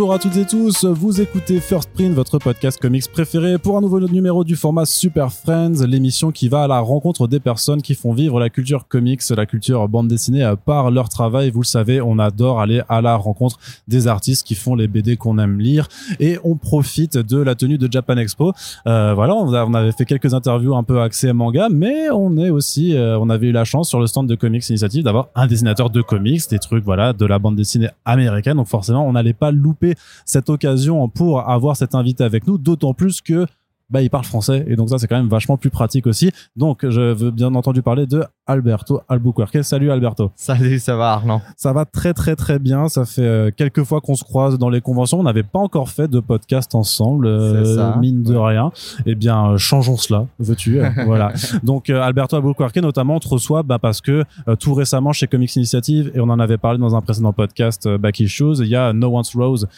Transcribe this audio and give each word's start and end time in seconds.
Bonjour 0.00 0.14
à 0.14 0.18
toutes 0.18 0.38
et 0.38 0.46
tous, 0.46 0.86
vous 0.86 1.20
écoutez 1.20 1.60
First 1.60 1.90
Print, 1.92 2.14
votre 2.14 2.38
podcast 2.38 2.80
comics 2.80 3.06
préféré 3.12 3.58
pour 3.58 3.76
un 3.76 3.82
nouveau 3.82 4.00
numéro 4.00 4.44
du 4.44 4.56
format 4.56 4.86
Super 4.86 5.30
Friends, 5.30 5.84
l'émission 5.86 6.30
qui 6.30 6.48
va 6.48 6.62
à 6.62 6.66
la 6.66 6.80
rencontre 6.80 7.28
des 7.28 7.38
personnes 7.38 7.82
qui 7.82 7.94
font 7.94 8.14
vivre 8.14 8.40
la 8.40 8.48
culture 8.48 8.88
comics, 8.88 9.20
la 9.28 9.44
culture 9.44 9.86
bande 9.90 10.08
dessinée 10.08 10.54
par 10.64 10.90
leur 10.90 11.10
travail. 11.10 11.50
Vous 11.50 11.60
le 11.60 11.66
savez, 11.66 12.00
on 12.00 12.18
adore 12.18 12.62
aller 12.62 12.80
à 12.88 13.02
la 13.02 13.14
rencontre 13.16 13.58
des 13.88 14.08
artistes 14.08 14.46
qui 14.46 14.54
font 14.54 14.74
les 14.74 14.88
BD 14.88 15.18
qu'on 15.18 15.36
aime 15.36 15.60
lire 15.60 15.86
et 16.18 16.38
on 16.44 16.56
profite 16.56 17.18
de 17.18 17.36
la 17.36 17.54
tenue 17.54 17.76
de 17.76 17.86
Japan 17.92 18.16
Expo. 18.16 18.54
Euh, 18.86 19.12
voilà, 19.12 19.34
on, 19.34 19.74
avait 19.74 19.92
fait 19.92 20.06
quelques 20.06 20.32
interviews 20.32 20.74
un 20.74 20.82
peu 20.82 21.02
axées 21.02 21.34
manga, 21.34 21.68
mais 21.70 22.08
on 22.08 22.38
est 22.38 22.48
aussi, 22.48 22.96
euh, 22.96 23.18
on 23.18 23.28
avait 23.28 23.48
eu 23.48 23.52
la 23.52 23.64
chance 23.64 23.90
sur 23.90 24.00
le 24.00 24.06
stand 24.06 24.26
de 24.26 24.34
Comics 24.34 24.66
Initiative 24.66 25.04
d'avoir 25.04 25.28
un 25.34 25.46
dessinateur 25.46 25.90
de 25.90 26.00
comics, 26.00 26.48
des 26.48 26.58
trucs 26.58 26.84
voilà 26.84 27.12
de 27.12 27.26
la 27.26 27.38
bande 27.38 27.56
dessinée 27.56 27.90
américaine. 28.06 28.56
Donc 28.56 28.68
forcément, 28.68 29.06
on 29.06 29.12
n'allait 29.12 29.34
pas 29.34 29.50
louper 29.50 29.89
cette 30.24 30.50
occasion 30.50 31.08
pour 31.08 31.48
avoir 31.48 31.76
cet 31.76 31.94
invité 31.94 32.24
avec 32.24 32.46
nous, 32.46 32.58
d'autant 32.58 32.94
plus 32.94 33.20
que 33.20 33.46
bah, 33.90 34.02
il 34.02 34.10
parle 34.10 34.24
français 34.24 34.64
et 34.68 34.76
donc 34.76 34.88
ça 34.88 34.98
c'est 34.98 35.06
quand 35.06 35.16
même 35.16 35.28
vachement 35.28 35.56
plus 35.56 35.70
pratique 35.70 36.06
aussi. 36.06 36.30
Donc 36.56 36.88
je 36.88 37.12
veux 37.12 37.30
bien 37.30 37.54
entendu 37.54 37.82
parler 37.82 38.06
de 38.06 38.24
Alberto 38.46 39.00
Albuquerque. 39.08 39.62
Salut 39.62 39.90
Alberto. 39.90 40.32
Salut, 40.34 40.78
ça 40.78 40.96
va 40.96 41.12
Arnaud 41.12 41.40
Ça 41.56 41.72
va 41.72 41.84
très 41.84 42.12
très 42.14 42.34
très 42.36 42.58
bien. 42.58 42.88
Ça 42.88 43.04
fait 43.04 43.22
euh, 43.22 43.50
quelques 43.54 43.84
fois 43.84 44.00
qu'on 44.00 44.14
se 44.16 44.24
croise 44.24 44.58
dans 44.58 44.68
les 44.68 44.80
conventions. 44.80 45.20
On 45.20 45.22
n'avait 45.22 45.42
pas 45.44 45.58
encore 45.58 45.88
fait 45.88 46.08
de 46.08 46.20
podcast 46.20 46.74
ensemble, 46.74 47.26
euh, 47.26 47.96
mine 47.96 48.22
de 48.22 48.34
rien. 48.34 48.72
Eh 49.06 49.14
bien, 49.14 49.52
euh, 49.52 49.56
changeons 49.56 49.96
cela, 49.96 50.26
veux-tu 50.38 50.80
Voilà. 51.06 51.32
Donc 51.62 51.90
euh, 51.90 52.00
Alberto 52.00 52.36
Albuquerque 52.36 52.78
notamment 52.78 53.20
te 53.20 53.28
reçoit 53.28 53.62
bah, 53.62 53.78
parce 53.78 54.00
que 54.00 54.24
euh, 54.48 54.56
tout 54.56 54.74
récemment 54.74 55.12
chez 55.12 55.26
Comics 55.26 55.54
Initiative 55.56 56.10
et 56.14 56.20
on 56.20 56.28
en 56.28 56.40
avait 56.40 56.58
parlé 56.58 56.78
dans 56.78 56.96
un 56.96 57.00
précédent 57.00 57.32
podcast 57.32 57.88
Back 57.88 58.20
Issues, 58.20 58.58
il 58.60 58.66
y 58.66 58.76
a 58.76 58.92
No 58.92 59.16
One's 59.16 59.34
Rose 59.34 59.68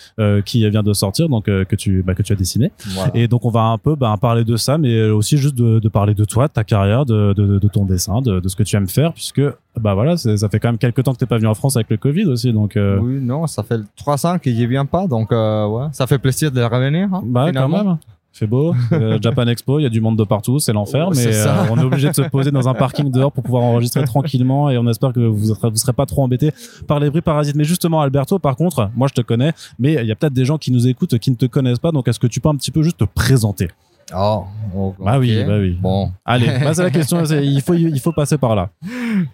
qui 0.45 0.69
vient 0.69 0.83
de 0.83 0.93
sortir, 0.93 1.29
donc 1.29 1.45
que 1.45 1.77
tu 1.77 2.03
bah, 2.03 2.15
que 2.15 2.23
tu 2.23 2.33
as 2.33 2.37
dessiné. 2.37 2.73
Voilà. 2.95 3.11
Et 3.15 3.29
donc 3.29 3.45
on 3.45 3.51
va 3.51 3.63
un 3.63 3.79
peu 3.79 3.97
bah, 4.03 4.17
parler 4.21 4.45
de 4.45 4.57
ça, 4.57 4.79
mais 4.79 5.11
aussi 5.11 5.39
juste 5.39 5.55
de, 5.55 5.79
de 5.79 5.89
parler 5.89 6.15
de 6.15 6.25
toi, 6.25 6.49
de 6.49 6.53
ta 6.53 6.65
carrière, 6.65 7.07
de, 7.07 7.33
de, 7.35 7.59
de 7.59 7.69
ton 7.69 7.85
dessin, 7.85 8.21
de, 8.21 8.41
ce 8.47 8.57
que 8.57 8.65
tu 8.65 8.75
aimes 8.77 8.89
faire, 8.89 9.13
puisque 9.13 9.41
bah 9.81 9.95
voilà, 9.95 10.17
ça 10.17 10.49
fait 10.49 10.59
quand 10.59 10.69
même 10.69 10.79
quelques 10.79 11.03
temps 11.05 11.13
que 11.13 11.19
t'es 11.19 11.27
pas 11.27 11.37
venu 11.39 11.47
en 11.47 11.55
France 11.55 11.77
avec 11.77 11.89
le 11.89 11.97
Covid 11.97 12.25
aussi, 12.27 12.53
donc 12.53 12.77
euh, 12.77 12.99
Oui, 12.99 13.21
non, 13.21 13.47
ça 13.47 13.63
fait 13.63 13.81
trois 13.97 14.27
ans 14.27 14.39
qu'il 14.39 14.57
n'y 14.57 14.67
viens 14.67 14.87
pas, 14.87 15.07
donc 15.07 15.31
euh, 15.31 15.67
ouais, 15.69 15.87
ça 15.93 16.07
fait 16.09 16.19
plaisir 16.19 16.51
de 16.51 16.61
revenir. 16.63 17.09
Hein, 17.15 17.23
bah 17.25 17.53
quand 17.53 17.69
même. 17.69 17.97
C'est 18.35 18.47
beau, 18.47 18.75
Euh, 18.93 19.19
Japan 19.21 19.47
Expo, 19.47 19.79
il 19.79 19.83
y 19.83 19.87
a 19.87 19.91
du 19.91 20.01
monde 20.01 20.19
de 20.19 20.25
partout, 20.25 20.59
c'est 20.59 20.73
l'enfer, 20.73 21.11
mais 21.15 21.27
euh, 21.27 21.65
on 21.71 21.79
est 21.79 21.85
obligé 21.85 22.09
de 22.09 22.15
se 22.15 22.23
poser 22.23 22.51
dans 22.51 22.67
un 22.67 22.73
parking 22.73 23.11
dehors 23.11 23.31
pour 23.31 23.45
pouvoir 23.45 23.63
enregistrer 23.63 24.05
tranquillement 24.05 24.71
et 24.71 24.79
on 24.79 24.89
espère 24.89 25.13
que 25.13 25.21
vous 25.21 25.55
vous 25.55 25.77
serez 25.77 25.93
pas 25.93 26.07
trop 26.07 26.23
embêtés 26.25 26.51
par 26.89 26.99
les 26.99 27.11
bruits 27.11 27.21
parasites. 27.21 27.57
Mais 27.57 27.65
justement, 27.65 28.01
Alberto, 28.01 28.39
par 28.39 28.57
contre, 28.57 28.91
moi 28.97 29.07
je 29.07 29.13
te 29.13 29.21
connais, 29.21 29.53
mais 29.79 29.93
il 29.95 30.07
y 30.07 30.13
a 30.13 30.15
peut-être 30.17 30.33
des 30.33 30.47
gens 30.47 30.57
qui 30.57 30.73
nous 30.73 30.89
écoutent 30.89 31.19
qui 31.19 31.31
ne 31.31 31.37
te 31.37 31.45
connaissent 31.45 31.79
pas, 31.79 31.93
donc 31.93 32.09
est-ce 32.09 32.19
que 32.19 32.27
tu 32.27 32.41
peux 32.41 32.49
un 32.49 32.57
petit 32.57 32.71
peu 32.71 32.83
juste 32.83 32.97
te 32.97 33.05
présenter? 33.05 33.69
Oh, 34.15 34.45
oh, 34.75 34.95
Bah 34.99 35.19
oui, 35.19 35.45
bah 35.45 35.59
oui. 35.59 35.77
Bon, 35.81 36.11
Allez, 36.25 36.47
bah, 36.63 36.75
c'est 36.75 36.83
la 36.83 36.91
question, 36.91 37.23
il 37.25 37.63
faut 37.63 37.75
il 37.75 38.01
faut 38.01 38.13
passer 38.13 38.39
par 38.39 38.55
là. 38.55 38.71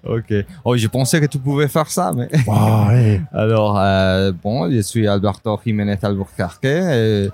ok. 0.04 0.34
Oh, 0.64 0.76
je 0.76 0.86
pensais 0.86 1.20
que 1.20 1.26
tu 1.26 1.38
pouvais 1.38 1.68
faire 1.68 1.88
ça, 1.90 2.12
mais. 2.14 2.28
Oh, 2.46 2.84
ouais. 2.88 3.20
Alors, 3.32 3.78
euh, 3.78 4.32
bon, 4.32 4.70
je 4.70 4.80
suis 4.80 5.06
Alberto 5.06 5.58
Jiménez 5.64 5.98
Albuquerque. 6.02 6.64
Et 6.64 7.28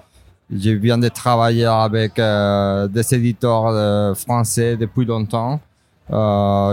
je 0.55 0.71
viens 0.71 0.99
de 0.99 1.09
travailler 1.09 1.65
avec 1.65 2.19
euh, 2.19 2.87
des 2.89 3.15
éditeurs 3.15 3.67
euh, 3.69 4.15
français 4.15 4.77
depuis 4.77 5.05
longtemps. 5.05 5.61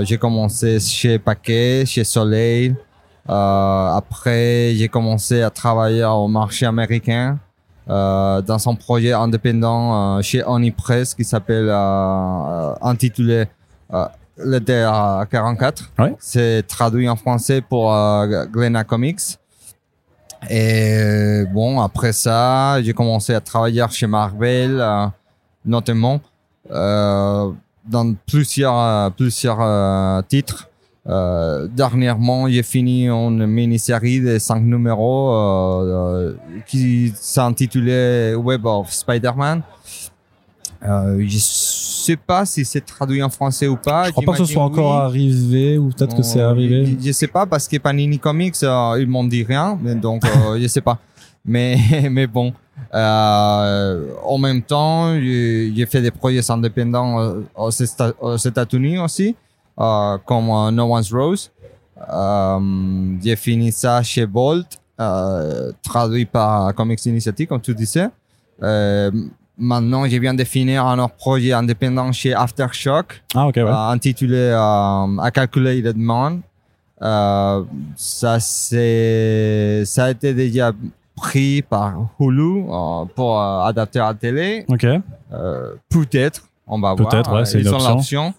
J'ai 0.03 0.17
commencé 0.17 0.79
chez 0.79 1.19
Paquet, 1.19 1.85
chez 1.85 2.03
Soleil. 2.03 2.75
Après, 3.27 4.73
j'ai 4.75 4.89
commencé 4.89 5.41
à 5.41 5.49
travailler 5.49 6.03
au 6.03 6.27
marché 6.27 6.65
américain 6.65 7.39
dans 7.87 8.69
un 8.69 8.75
projet 8.75 9.11
indépendant 9.13 10.17
euh, 10.17 10.21
chez 10.21 10.43
Onipress 10.45 11.13
qui 11.13 11.23
s'appelle 11.23 11.69
euh, 11.69 11.73
euh, 11.73 12.73
intitulé 12.81 13.45
euh, 13.93 14.05
le 14.37 14.59
DR44. 14.59 15.89
Ouais. 15.99 16.15
C'est 16.19 16.65
traduit 16.67 17.09
en 17.09 17.15
français 17.15 17.61
pour 17.61 17.93
euh, 17.93 18.45
Glenna 18.45 18.83
Comics. 18.83 19.37
Et 20.49 21.43
bon, 21.53 21.79
après 21.81 22.13
ça, 22.13 22.81
j'ai 22.81 22.93
commencé 22.93 23.33
à 23.33 23.41
travailler 23.41 23.85
chez 23.91 24.07
Marvel, 24.07 24.79
euh, 24.79 25.05
notamment 25.65 26.19
euh, 26.71 27.51
dans 27.85 28.15
plusieurs 28.25 28.77
euh, 28.77 29.09
plusieurs 29.09 29.59
euh, 29.61 30.21
titres. 30.27 30.67
Euh, 31.07 31.67
dernièrement, 31.67 32.47
j'ai 32.47 32.61
fini 32.63 33.07
une 33.07 33.47
mini-série 33.47 34.19
de 34.21 34.37
cinq 34.37 34.61
numéros 34.61 35.31
euh, 35.33 35.83
euh, 35.83 36.33
qui 36.67 37.11
s'intitulait 37.15 38.35
Web 38.35 38.65
of 38.65 38.91
Spider-Man. 38.91 39.63
Euh, 40.83 41.23
je 41.27 41.37
sais 41.39 42.15
pas 42.17 42.45
si 42.45 42.65
c'est 42.65 42.81
traduit 42.81 43.21
en 43.21 43.29
français 43.29 43.67
ou 43.67 43.77
pas. 43.77 44.05
Je 44.05 44.11
crois 44.11 44.23
pas 44.25 44.31
que 44.33 44.45
ce 44.45 44.45
soit 44.53 44.63
encore 44.63 44.93
arrivé 44.93 45.77
ou 45.77 45.89
peut-être 45.89 46.15
que 46.15 46.23
c'est 46.23 46.39
Euh, 46.39 46.49
arrivé. 46.49 46.85
Je, 46.85 47.07
je 47.07 47.11
sais 47.11 47.27
pas 47.27 47.45
parce 47.45 47.67
que 47.67 47.77
Panini 47.77 48.17
Comics, 48.19 48.55
ils 48.61 49.07
m'ont 49.07 49.23
dit 49.23 49.43
rien, 49.43 49.77
mais 49.81 49.95
donc 49.95 50.23
euh, 50.25 50.59
je 50.61 50.67
sais 50.67 50.81
pas. 50.81 50.97
Mais 51.45 51.77
mais 52.11 52.27
bon, 52.27 52.53
euh, 52.93 54.07
en 54.23 54.37
même 54.37 54.61
temps, 54.61 55.15
j'ai 55.19 55.85
fait 55.89 56.01
des 56.01 56.11
projets 56.11 56.49
indépendants 56.51 57.43
aux, 57.55 57.69
aux 58.21 58.37
États-Unis 58.37 58.97
aussi, 58.99 59.35
comme 59.77 60.49
euh, 60.49 60.71
No 60.71 60.93
One's 60.93 61.11
Rose. 61.13 61.51
Euh, 62.11 62.59
j'ai 63.23 63.35
fini 63.35 63.71
ça 63.71 64.01
chez 64.03 64.25
Bolt, 64.25 64.67
euh, 64.99 65.71
traduit 65.83 66.25
par 66.25 66.73
Comics 66.75 67.05
Initiative, 67.05 67.47
comme 67.47 67.61
tu 67.61 67.73
disais. 67.75 68.07
Euh, 68.63 69.11
maintenant, 69.57 70.07
je 70.07 70.17
viens 70.17 70.33
de 70.33 70.43
finir 70.43 70.85
un 70.85 70.97
autre 70.99 71.15
projet 71.15 71.53
indépendant 71.53 72.11
chez 72.11 72.33
Aftershock 72.33 73.23
Ah 73.35 73.47
ouais. 73.47 73.57
euh, 73.59 73.73
intitulé 73.89 74.37
euh, 74.37 75.17
A 75.19 75.31
Calculated 75.31 75.97
Man. 75.97 76.41
Euh, 77.03 77.63
ça, 77.95 78.39
c'est, 78.39 79.83
ça 79.85 80.05
a 80.05 80.11
été 80.11 80.33
déjà 80.33 80.71
pris 81.15 81.61
par 81.61 81.95
Hulu 82.19 82.63
euh, 82.69 83.05
pour 83.15 83.39
euh, 83.39 83.61
adapter 83.63 83.99
à 83.99 84.07
la 84.09 84.13
télé. 84.13 84.65
Ok. 84.67 84.85
Euh, 84.85 85.73
peut-être, 85.89 86.47
on 86.67 86.79
va 86.79 86.93
voir. 86.93 87.09
Peut-être, 87.09 87.33
ouais, 87.33 87.45
c'est 87.45 87.61
une 87.61 87.67
option. 87.67 87.89
l'option. 87.95 88.33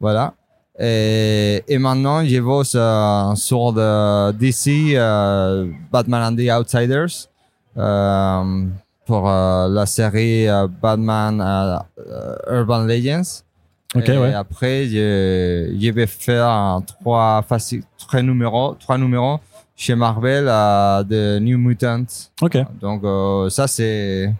Voilà. 0.00 0.34
Et, 0.78 1.64
et 1.66 1.78
maintenant, 1.78 2.24
je 2.24 2.38
bosse 2.40 2.74
euh, 2.76 3.34
sur 3.34 3.72
de 3.72 4.32
DC, 4.32 4.94
euh, 4.94 5.70
Batman 5.90 6.32
and 6.32 6.36
the 6.36 6.50
Outsiders, 6.50 7.28
euh, 7.78 8.64
pour 9.06 9.28
euh, 9.28 9.68
la 9.68 9.86
série 9.86 10.48
euh, 10.48 10.66
Batman 10.82 11.40
euh, 11.40 12.58
Urban 12.60 12.84
Legends. 12.84 13.42
Ok, 13.94 14.08
et 14.08 14.18
ouais. 14.18 14.34
après, 14.34 14.84
je, 14.86 15.74
je 15.80 15.90
vais 15.92 16.06
faire 16.06 16.46
un 16.46 16.82
trois, 16.82 17.42
trois 17.96 18.22
numéros, 18.22 18.74
trois 18.78 18.98
numéros 18.98 19.40
chez 19.74 19.94
Marvel 19.94 20.46
The 21.08 21.40
New 21.40 21.56
Mutants. 21.56 22.30
Ok. 22.42 22.58
Donc, 22.80 23.04
euh, 23.04 23.48
ça, 23.48 23.66
c'est 23.66 24.34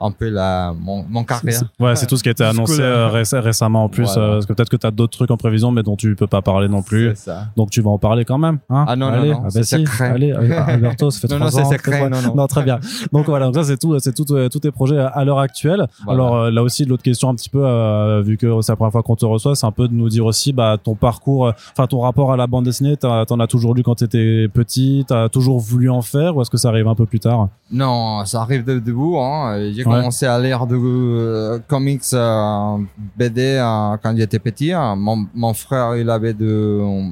un 0.00 0.10
peu 0.10 0.28
la, 0.30 0.72
mon, 0.78 1.04
mon 1.08 1.24
carrière. 1.24 1.52
C'est- 1.54 1.82
Ouais, 1.84 1.94
c'est 1.96 2.06
tout 2.06 2.16
ce 2.16 2.22
qui 2.22 2.28
a 2.28 2.32
été 2.32 2.44
annoncé 2.44 2.80
euh, 2.80 3.08
réc- 3.08 3.38
récemment 3.38 3.84
en 3.84 3.88
plus. 3.88 4.04
Voilà. 4.04 4.22
euh, 4.28 4.32
parce 4.34 4.46
que 4.46 4.52
peut-être 4.54 4.68
que 4.70 4.76
tu 4.76 4.86
as 4.86 4.90
d'autres 4.90 5.16
trucs 5.16 5.30
en 5.30 5.36
prévision, 5.36 5.70
mais 5.70 5.82
dont 5.82 5.96
tu 5.96 6.14
peux 6.16 6.26
pas 6.26 6.42
parler 6.42 6.68
non 6.68 6.82
plus. 6.82 7.10
C'est 7.14 7.30
ça. 7.30 7.46
Donc 7.56 7.70
tu 7.70 7.80
vas 7.82 7.90
en 7.90 7.98
parler 7.98 8.24
quand 8.24 8.38
même. 8.38 8.58
Hein? 8.70 8.84
Ah 8.88 8.96
non, 8.96 9.06
non, 9.10 9.12
Allez, 9.18 9.30
non, 9.32 9.40
bah 9.42 9.50
c'est 9.50 9.62
si. 9.64 9.76
secret. 9.76 10.08
Allez, 10.10 10.32
euh, 10.32 10.62
Alberto, 10.66 11.10
ça 11.10 11.20
fait 11.20 11.28
Non, 11.28 11.36
trois 11.46 11.50
non, 11.50 11.56
c'est 11.56 11.62
ans, 11.62 11.70
secret, 11.70 11.96
trois- 12.08 12.08
non, 12.22 12.34
non. 12.34 12.46
très 12.46 12.62
bien. 12.62 12.78
Donc 13.12 13.26
voilà, 13.26 13.46
donc 13.46 13.54
ça 13.56 13.64
c'est 13.64 13.76
tout, 13.78 13.98
c'est 13.98 14.14
tout, 14.14 14.24
tous 14.24 14.58
tes 14.60 14.70
projets 14.70 14.98
à- 14.98 15.24
l'heure 15.24 15.38
actuelle. 15.38 15.86
Voilà. 16.04 16.22
Alors 16.24 16.50
là 16.50 16.62
aussi, 16.62 16.84
l'autre 16.84 17.02
question 17.02 17.28
un 17.28 17.34
petit 17.34 17.50
peu, 17.50 17.62
euh, 17.64 18.22
vu 18.22 18.36
que 18.36 18.60
c'est 18.62 18.72
la 18.72 18.76
première 18.76 18.92
fois 18.92 19.02
qu'on 19.02 19.16
te 19.16 19.26
reçoit, 19.26 19.54
c'est 19.54 19.66
un 19.66 19.72
peu 19.72 19.86
de 19.88 19.92
nous 19.94 20.08
dire 20.08 20.24
aussi 20.24 20.52
bah, 20.52 20.76
ton 20.82 20.94
parcours, 20.94 21.52
enfin 21.72 21.86
ton 21.86 22.00
rapport 22.00 22.32
à 22.32 22.36
la 22.36 22.46
bande 22.46 22.64
dessinée. 22.64 22.96
t'as- 22.96 23.26
T'en 23.26 23.38
as 23.40 23.46
toujours 23.46 23.74
lu 23.74 23.82
quand 23.82 23.96
t'étais 23.96 24.48
petit, 24.52 25.04
t'as 25.06 25.28
toujours 25.28 25.58
voulu 25.60 25.90
en 25.90 26.00
faire, 26.02 26.36
ou 26.36 26.42
est-ce 26.42 26.50
que 26.50 26.56
ça 26.56 26.68
arrive 26.68 26.88
un 26.88 26.94
peu 26.94 27.06
plus 27.06 27.20
tard? 27.20 27.48
Non, 27.70 28.24
ça 28.24 28.40
arrive 28.42 28.64
de 28.64 28.78
debout. 28.78 29.18
Hein. 29.18 29.70
J'ai. 29.72 29.84
Commencé 29.90 30.26
à 30.26 30.38
lire 30.38 30.66
de 30.66 30.76
euh, 30.76 31.58
comics 31.66 32.02
euh, 32.12 32.78
BD 33.16 33.58
euh, 33.58 33.96
quand 34.02 34.16
j'étais 34.16 34.38
petit. 34.38 34.72
hein. 34.72 34.96
Mon, 34.96 35.54
frère, 35.54 35.96
il 35.96 36.08
avait 36.10 36.34
de 36.34 36.80
euh, 36.82 37.10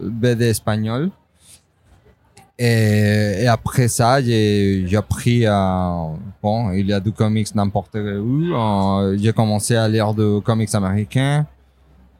BD 0.00 0.46
espagnol. 0.46 1.10
Et, 2.58 3.46
après 3.48 3.88
ça, 3.88 4.22
j'ai 4.22 4.88
appris 4.96 5.44
à... 5.46 6.08
Bon, 6.42 6.70
il 6.70 6.86
y 6.86 6.92
a 6.92 7.00
du 7.00 7.12
comics 7.12 7.52
n'importe 7.54 7.96
où. 7.96 8.54
J'ai 9.16 9.32
commencé 9.32 9.74
à 9.74 9.88
lire 9.88 10.14
de 10.14 10.38
comics 10.38 10.72
américains, 10.74 11.46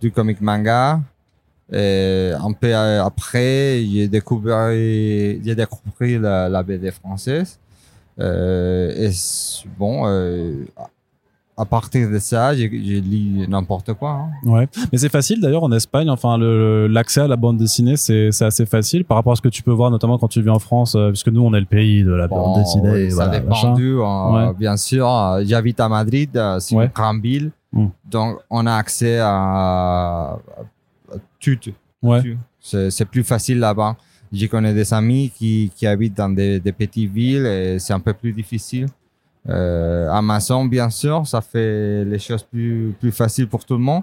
du 0.00 0.10
comic 0.10 0.40
manga. 0.40 1.00
Et 1.72 2.32
un 2.38 2.52
peu 2.52 2.74
après, 2.74 3.84
j'ai 3.84 4.08
découvert, 4.08 4.70
j'ai 4.72 5.54
découvert 5.54 6.48
la 6.50 6.62
BD 6.62 6.90
française. 6.90 7.58
Euh, 8.20 8.92
et 8.96 9.10
bon, 9.78 10.02
euh, 10.06 10.64
à 11.56 11.64
partir 11.64 12.10
de 12.10 12.18
ça, 12.18 12.54
j'ai 12.54 12.68
lu 12.68 13.46
n'importe 13.48 13.92
quoi. 13.94 14.10
hein. 14.10 14.30
Ouais, 14.44 14.68
mais 14.90 14.98
c'est 14.98 15.08
facile 15.08 15.40
d'ailleurs 15.40 15.62
en 15.62 15.70
Espagne. 15.72 16.10
Enfin, 16.10 16.36
l'accès 16.38 17.20
à 17.20 17.28
la 17.28 17.36
bande 17.36 17.58
dessinée, 17.58 17.96
c'est 17.96 18.30
assez 18.42 18.66
facile 18.66 19.04
par 19.04 19.16
rapport 19.16 19.32
à 19.32 19.36
ce 19.36 19.40
que 19.42 19.48
tu 19.48 19.62
peux 19.62 19.70
voir, 19.72 19.90
notamment 19.90 20.18
quand 20.18 20.28
tu 20.28 20.42
vis 20.42 20.50
en 20.50 20.58
France, 20.58 20.94
euh, 20.96 21.10
puisque 21.10 21.28
nous, 21.28 21.42
on 21.42 21.54
est 21.54 21.60
le 21.60 21.66
pays 21.66 22.02
de 22.02 22.12
la 22.12 22.26
bande 22.28 22.58
dessinée. 22.60 23.10
ça 23.10 23.16
voilà, 23.26 23.40
dépend 23.40 23.76
euh, 23.78 24.48
Ouais. 24.48 24.54
bien 24.58 24.76
sûr. 24.76 25.08
Euh, 25.08 25.42
J'habite 25.44 25.78
à 25.80 25.88
Madrid, 25.88 26.30
c'est 26.58 26.74
Ouais. 26.74 26.86
une 26.86 26.90
grande 26.90 27.20
ville. 27.22 27.50
Mm. 27.72 27.86
Donc, 28.10 28.38
on 28.50 28.66
a 28.66 28.74
accès 28.74 29.18
à, 29.20 29.28
à 29.28 30.38
tout. 31.40 31.58
Ouais. 32.02 32.22
tout. 32.22 32.36
C'est 32.90 33.04
plus 33.04 33.22
facile 33.24 33.58
là-bas. 33.60 33.96
Je 34.34 34.46
connais 34.46 34.74
des 34.74 34.92
amis 34.92 35.30
qui, 35.34 35.70
qui 35.76 35.86
habitent 35.86 36.16
dans 36.16 36.28
des, 36.28 36.58
des 36.60 36.72
petites 36.72 37.10
villes 37.10 37.46
et 37.46 37.78
c'est 37.78 37.92
un 37.92 38.00
peu 38.00 38.12
plus 38.12 38.32
difficile. 38.32 38.86
Euh, 39.48 40.10
Amazon, 40.10 40.64
bien 40.64 40.90
sûr, 40.90 41.26
ça 41.26 41.40
fait 41.40 42.04
les 42.04 42.18
choses 42.18 42.42
plus, 42.42 42.94
plus 42.98 43.12
faciles 43.12 43.46
pour 43.46 43.64
tout 43.64 43.74
le 43.74 43.80
monde. 43.80 44.02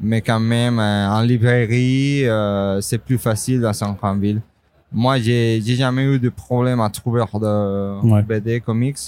Mais 0.00 0.20
quand 0.20 0.40
même, 0.40 0.78
euh, 0.80 1.08
en 1.08 1.22
librairie, 1.22 2.26
euh, 2.26 2.80
c'est 2.80 2.98
plus 2.98 3.16
facile 3.18 3.60
dans 3.60 3.72
une 3.82 3.94
grande 3.94 4.20
ville. 4.20 4.40
Moi, 4.92 5.18
j'ai 5.18 5.60
j'ai 5.64 5.76
jamais 5.76 6.04
eu 6.04 6.18
de 6.18 6.28
problème 6.28 6.80
à 6.80 6.90
trouver 6.90 7.22
de 7.34 8.00
Ouais. 8.06 8.22
BD, 8.22 8.60
comics. 8.60 8.98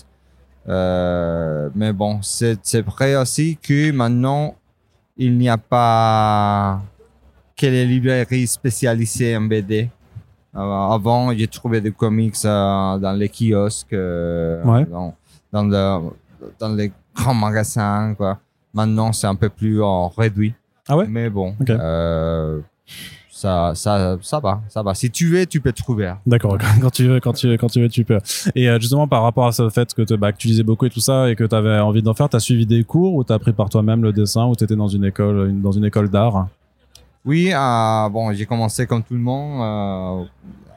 Euh, 0.68 1.68
mais 1.74 1.92
bon, 1.92 2.20
c'est 2.22 2.58
c'est 2.62 2.82
vrai 2.82 3.14
aussi 3.16 3.56
que 3.60 3.90
maintenant, 3.92 4.54
il 5.16 5.36
n'y 5.38 5.48
a 5.48 5.58
pas 5.58 6.80
que 7.56 7.66
les 7.66 7.84
librairies 7.86 8.46
spécialisées 8.46 9.36
en 9.36 9.42
BD. 9.42 9.88
Euh, 10.56 10.94
avant, 10.94 11.32
j'ai 11.32 11.46
trouvé 11.48 11.80
des 11.80 11.90
comics 11.92 12.34
euh, 12.44 12.98
dans 12.98 13.12
les 13.12 13.28
kiosques, 13.28 13.92
euh, 13.92 14.62
Ouais. 14.64 14.84
dans, 14.86 15.14
dans, 15.52 15.64
le- 15.64 16.10
dans 16.58 16.74
les 16.74 16.90
grands 17.14 17.34
magasins. 17.34 18.14
Quoi. 18.16 18.38
Maintenant, 18.72 19.12
c'est 19.12 19.26
un 19.26 19.34
peu 19.34 19.48
plus 19.48 19.80
réduit. 20.16 20.54
Ah 20.88 20.96
ouais? 20.96 21.06
Mais 21.08 21.28
bon, 21.30 21.54
ça, 23.30 23.72
ça, 23.74 24.16
ça 24.22 24.40
va, 24.40 24.60
ça 24.68 24.82
va. 24.82 24.94
Si 24.94 25.10
tu 25.10 25.28
veux, 25.28 25.44
tu 25.44 25.60
peux 25.60 25.72
trouver. 25.72 26.12
D'accord, 26.26 26.56
quand 26.80 26.90
tu 26.90 27.06
veux, 27.06 27.20
quand 27.20 27.32
tu 27.34 27.48
veux, 27.48 27.56
quand 27.58 27.66
tu 27.68 27.80
veux, 27.82 27.88
tu 27.88 28.04
peux. 28.04 28.18
Et 28.54 28.66
justement, 28.80 29.06
par 29.06 29.22
rapport 29.22 29.46
à 29.46 29.52
ce 29.52 29.68
fait 29.68 29.92
que, 29.92 30.02
te- 30.02 30.14
bah, 30.14 30.32
que 30.32 30.38
tu 30.38 30.48
lisais 30.48 30.62
beaucoup 30.62 30.86
et 30.86 30.90
tout 30.90 31.00
ça, 31.00 31.28
et 31.30 31.36
que 31.36 31.44
tu 31.44 31.54
avais 31.54 31.78
envie 31.80 32.02
d'en 32.02 32.14
faire, 32.14 32.28
t'as 32.30 32.40
suivi 32.40 32.64
des 32.64 32.82
cours 32.84 33.14
ou 33.14 33.24
t'as 33.24 33.34
appris 33.34 33.52
par 33.52 33.68
toi-même 33.68 34.02
le 34.02 34.12
dessin, 34.12 34.46
ou 34.46 34.54
t'étais 34.54 34.76
dans 34.76 34.88
une 34.88 35.04
école, 35.04 35.50
une- 35.50 35.60
dans 35.60 35.72
une 35.72 35.84
école 35.84 36.08
d'art? 36.08 36.48
Oui, 37.26 37.50
euh, 37.52 38.08
bon, 38.08 38.32
j'ai 38.32 38.46
commencé 38.46 38.87
comme 38.87 39.02
tout 39.02 39.14
le 39.14 39.20
monde, 39.20 39.61
euh, 39.61 40.25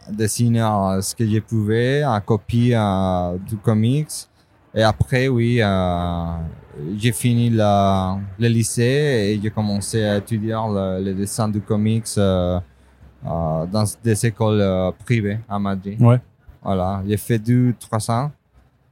à 0.07 0.11
dessiner 0.11 0.61
euh, 0.61 0.99
ce 0.99 1.13
que 1.13 1.23
je 1.23 1.37
pouvais, 1.39 2.01
à 2.01 2.19
copier 2.21 2.75
euh, 2.75 3.37
du 3.47 3.55
comics. 3.57 4.07
Et 4.73 4.81
après, 4.81 5.27
oui, 5.27 5.59
euh, 5.61 6.25
j'ai 6.97 7.11
fini 7.11 7.51
la, 7.51 8.17
le 8.39 8.47
lycée 8.47 8.81
et 8.81 9.39
j'ai 9.41 9.51
commencé 9.51 10.03
à 10.03 10.17
étudier 10.17 10.53
le, 10.53 11.03
le 11.03 11.13
dessin 11.13 11.47
du 11.47 11.61
comics 11.61 12.05
euh, 12.17 12.59
euh, 13.25 13.65
dans 13.67 13.83
des 14.03 14.25
écoles 14.25 14.61
euh, 14.61 14.91
privées 15.05 15.39
à 15.47 15.59
Madrid. 15.59 16.01
Ouais. 16.01 16.19
Voilà, 16.63 17.03
j'ai 17.07 17.17
fait 17.17 17.41
trois 17.79 18.11
ans 18.11 18.31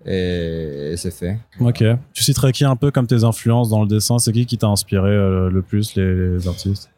et, 0.06 0.92
et 0.92 0.98
c'est 0.98 1.12
fait. 1.12 1.40
Ok. 1.60 1.84
Tu 2.14 2.24
citerais 2.24 2.52
qui 2.52 2.66
un 2.66 2.76
peu 2.76 2.92
comme 2.92 3.08
tes 3.08 3.24
influences 3.24 3.70
dans 3.70 3.82
le 3.82 3.88
dessin? 3.88 4.20
C'est 4.20 4.32
qui 4.32 4.46
qui 4.46 4.60
t'a 4.60 4.68
inspiré 4.68 5.10
euh, 5.10 5.50
le 5.50 5.62
plus, 5.64 5.96
les, 5.96 6.36
les 6.36 6.48
artistes? 6.48 6.90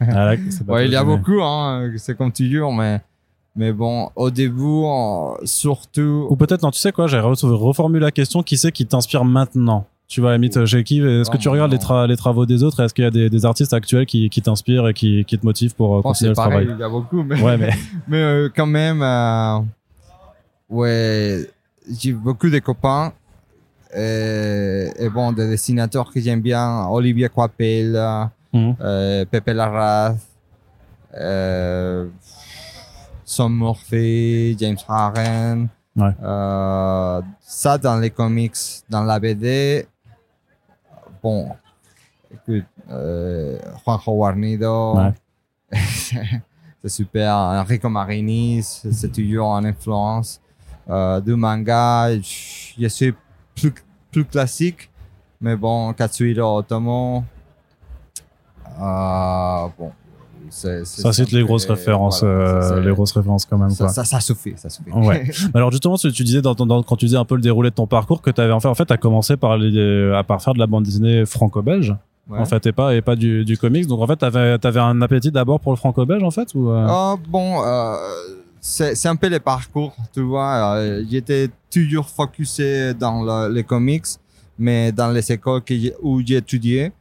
Ah, 0.00 0.34
là, 0.34 0.36
Ouais, 0.68 0.86
il 0.86 0.92
y 0.92 0.96
a 0.96 1.04
beaucoup, 1.04 1.40
hein, 1.42 1.90
c'est 1.96 2.16
comme 2.16 2.32
toujours, 2.32 2.72
mais, 2.72 3.00
mais 3.56 3.72
bon, 3.72 4.10
au 4.16 4.30
début, 4.30 4.62
euh, 4.84 5.34
surtout, 5.44 6.26
Ou 6.30 6.36
peut-être, 6.36 6.62
non, 6.62 6.70
tu 6.70 6.78
sais 6.80 6.92
quoi, 6.92 7.06
j'ai 7.06 7.18
re- 7.18 7.46
reformulé 7.54 8.00
la 8.00 8.10
question, 8.10 8.42
qui 8.42 8.56
c'est 8.56 8.72
qui 8.72 8.86
t'inspire 8.86 9.24
maintenant? 9.24 9.86
Tu 10.06 10.20
vois, 10.20 10.34
limite, 10.34 10.64
chez 10.66 10.84
qui 10.84 11.00
Est-ce 11.00 11.30
que 11.30 11.38
tu 11.38 11.48
regardes 11.48 11.72
les, 11.72 11.78
tra- 11.78 12.06
les 12.06 12.16
travaux 12.16 12.44
des 12.44 12.62
autres? 12.62 12.80
Est-ce 12.80 12.92
qu'il 12.92 13.04
y 13.04 13.06
a 13.06 13.10
des, 13.10 13.30
des 13.30 13.44
artistes 13.46 13.72
actuels 13.72 14.04
qui, 14.04 14.28
qui 14.28 14.42
t'inspirent 14.42 14.86
et 14.88 14.94
qui, 14.94 15.24
qui 15.24 15.38
te 15.38 15.46
motivent 15.46 15.74
pour 15.74 15.96
euh, 15.96 16.02
continuer 16.02 16.28
le 16.30 16.34
pareil, 16.34 16.50
travail 16.66 16.68
il 16.76 16.78
y 16.80 16.82
a 16.82 16.88
beaucoup, 16.90 17.22
mais, 17.22 17.40
Ouais, 17.40 17.56
mais 17.56 17.70
mais 18.06 18.18
euh, 18.18 18.48
quand 18.54 18.66
même, 18.66 19.00
euh, 19.02 19.60
ouais, 20.68 21.48
j'ai 21.90 22.12
beaucoup 22.12 22.50
de 22.50 22.58
copains. 22.58 23.12
Et, 23.96 24.88
et 24.98 25.08
bon, 25.08 25.32
des 25.32 25.48
dessinateurs 25.48 26.12
que 26.12 26.20
j'aime 26.20 26.40
bien, 26.40 26.86
Olivier 26.88 27.28
Coipel, 27.28 27.96
Mhm. 28.54 28.76
euh, 28.80 29.24
Pepe 29.26 29.48
Larraz, 29.48 30.14
euh, 31.14 32.08
Son 33.24 33.48
Murphy, 33.50 34.56
James 34.58 34.78
Harren. 34.88 35.68
Ouais. 35.96 36.10
Euh, 36.22 37.20
ça 37.40 37.78
dans 37.78 37.98
les 37.98 38.10
comics, 38.10 38.56
dans 38.88 39.02
la 39.04 39.18
BD, 39.20 39.86
bon, 41.22 41.50
écoute, 42.32 42.64
euh, 42.90 43.58
Juanjo 43.84 44.14
Guarnido, 44.16 44.96
Ouais. 44.96 45.12
c'est 46.82 46.88
super. 46.88 47.34
Enrico 47.34 47.88
Marini, 47.88 48.62
c'est 48.62 49.10
toujours 49.12 49.48
en 49.48 49.64
influence. 49.64 50.40
Du 51.24 51.34
manga, 51.34 52.14
je 52.16 52.74
je 52.78 52.88
suis 52.88 53.14
plus, 53.54 53.72
plus 54.10 54.24
classique, 54.24 54.90
mais 55.40 55.56
bon, 55.56 55.92
Katsuhiro 55.94 56.58
Otomo, 56.58 57.24
euh, 58.80 59.66
bon, 59.78 59.90
ça 60.50 61.12
cite 61.12 61.32
les 61.32 61.42
grosses 61.42 61.66
références, 61.66 62.22
voilà, 62.22 62.36
euh, 62.72 62.80
les 62.80 62.92
grosses 62.92 63.12
références 63.12 63.44
quand 63.44 63.58
même. 63.58 63.70
ça, 63.70 63.84
Quoi. 63.84 63.92
ça, 63.92 64.04
ça 64.04 64.20
suffit, 64.20 64.54
ça 64.56 64.68
suffit. 64.68 64.90
Ouais. 64.90 65.28
Alors 65.54 65.70
justement, 65.70 65.96
tu, 65.96 66.12
tu 66.12 66.22
disais 66.24 66.42
dans, 66.42 66.54
ton- 66.54 66.66
dans- 66.66 66.82
quand 66.82 66.96
tu 66.96 67.06
disais 67.06 67.16
un 67.16 67.24
peu 67.24 67.34
le 67.34 67.40
déroulé 67.40 67.70
de 67.70 67.74
ton 67.74 67.86
parcours 67.86 68.22
que 68.22 68.30
tu 68.30 68.40
avais 68.40 68.52
en 68.52 68.60
fait, 68.60 68.68
en 68.68 68.74
fait, 68.74 68.84
t'as 68.86 68.96
commencé 68.96 69.36
par 69.36 69.56
les, 69.58 70.12
à 70.14 70.22
par 70.22 70.40
faire 70.42 70.54
de 70.54 70.58
la 70.58 70.66
bande 70.66 70.84
dessinée 70.84 71.24
franco-belge, 71.26 71.94
Ouais. 72.26 72.38
en 72.38 72.46
fait, 72.46 72.64
et 72.66 72.72
pas 72.72 72.94
et 72.94 73.02
pas 73.02 73.16
du, 73.16 73.44
du 73.44 73.58
comics. 73.58 73.86
Donc 73.86 74.00
en 74.00 74.06
fait, 74.06 74.16
t'avais 74.16 74.56
avais 74.62 74.80
un 74.80 75.02
appétit 75.02 75.30
d'abord 75.30 75.60
pour 75.60 75.72
le 75.72 75.76
franco-belge, 75.76 76.22
en 76.22 76.30
fait, 76.30 76.54
ou 76.54 76.70
euh, 76.70 76.86
Ah, 76.88 77.16
bon, 77.28 77.62
euh, 77.62 77.96
c'est 78.60 79.06
un 79.06 79.16
peu 79.16 79.28
le 79.28 79.40
parcours, 79.40 79.94
tu 80.14 80.22
vois. 80.22 80.80
J'étais 81.10 81.50
toujours 81.70 82.08
focusé 82.08 82.94
dans 82.94 83.22
le- 83.22 83.52
les 83.52 83.62
comics, 83.64 84.06
mais 84.58 84.90
dans 84.90 85.08
les 85.10 85.32
écoles 85.32 85.60
que 85.62 85.74
où 86.02 86.22
j'ai 86.24 86.36
étudié, 86.36 86.92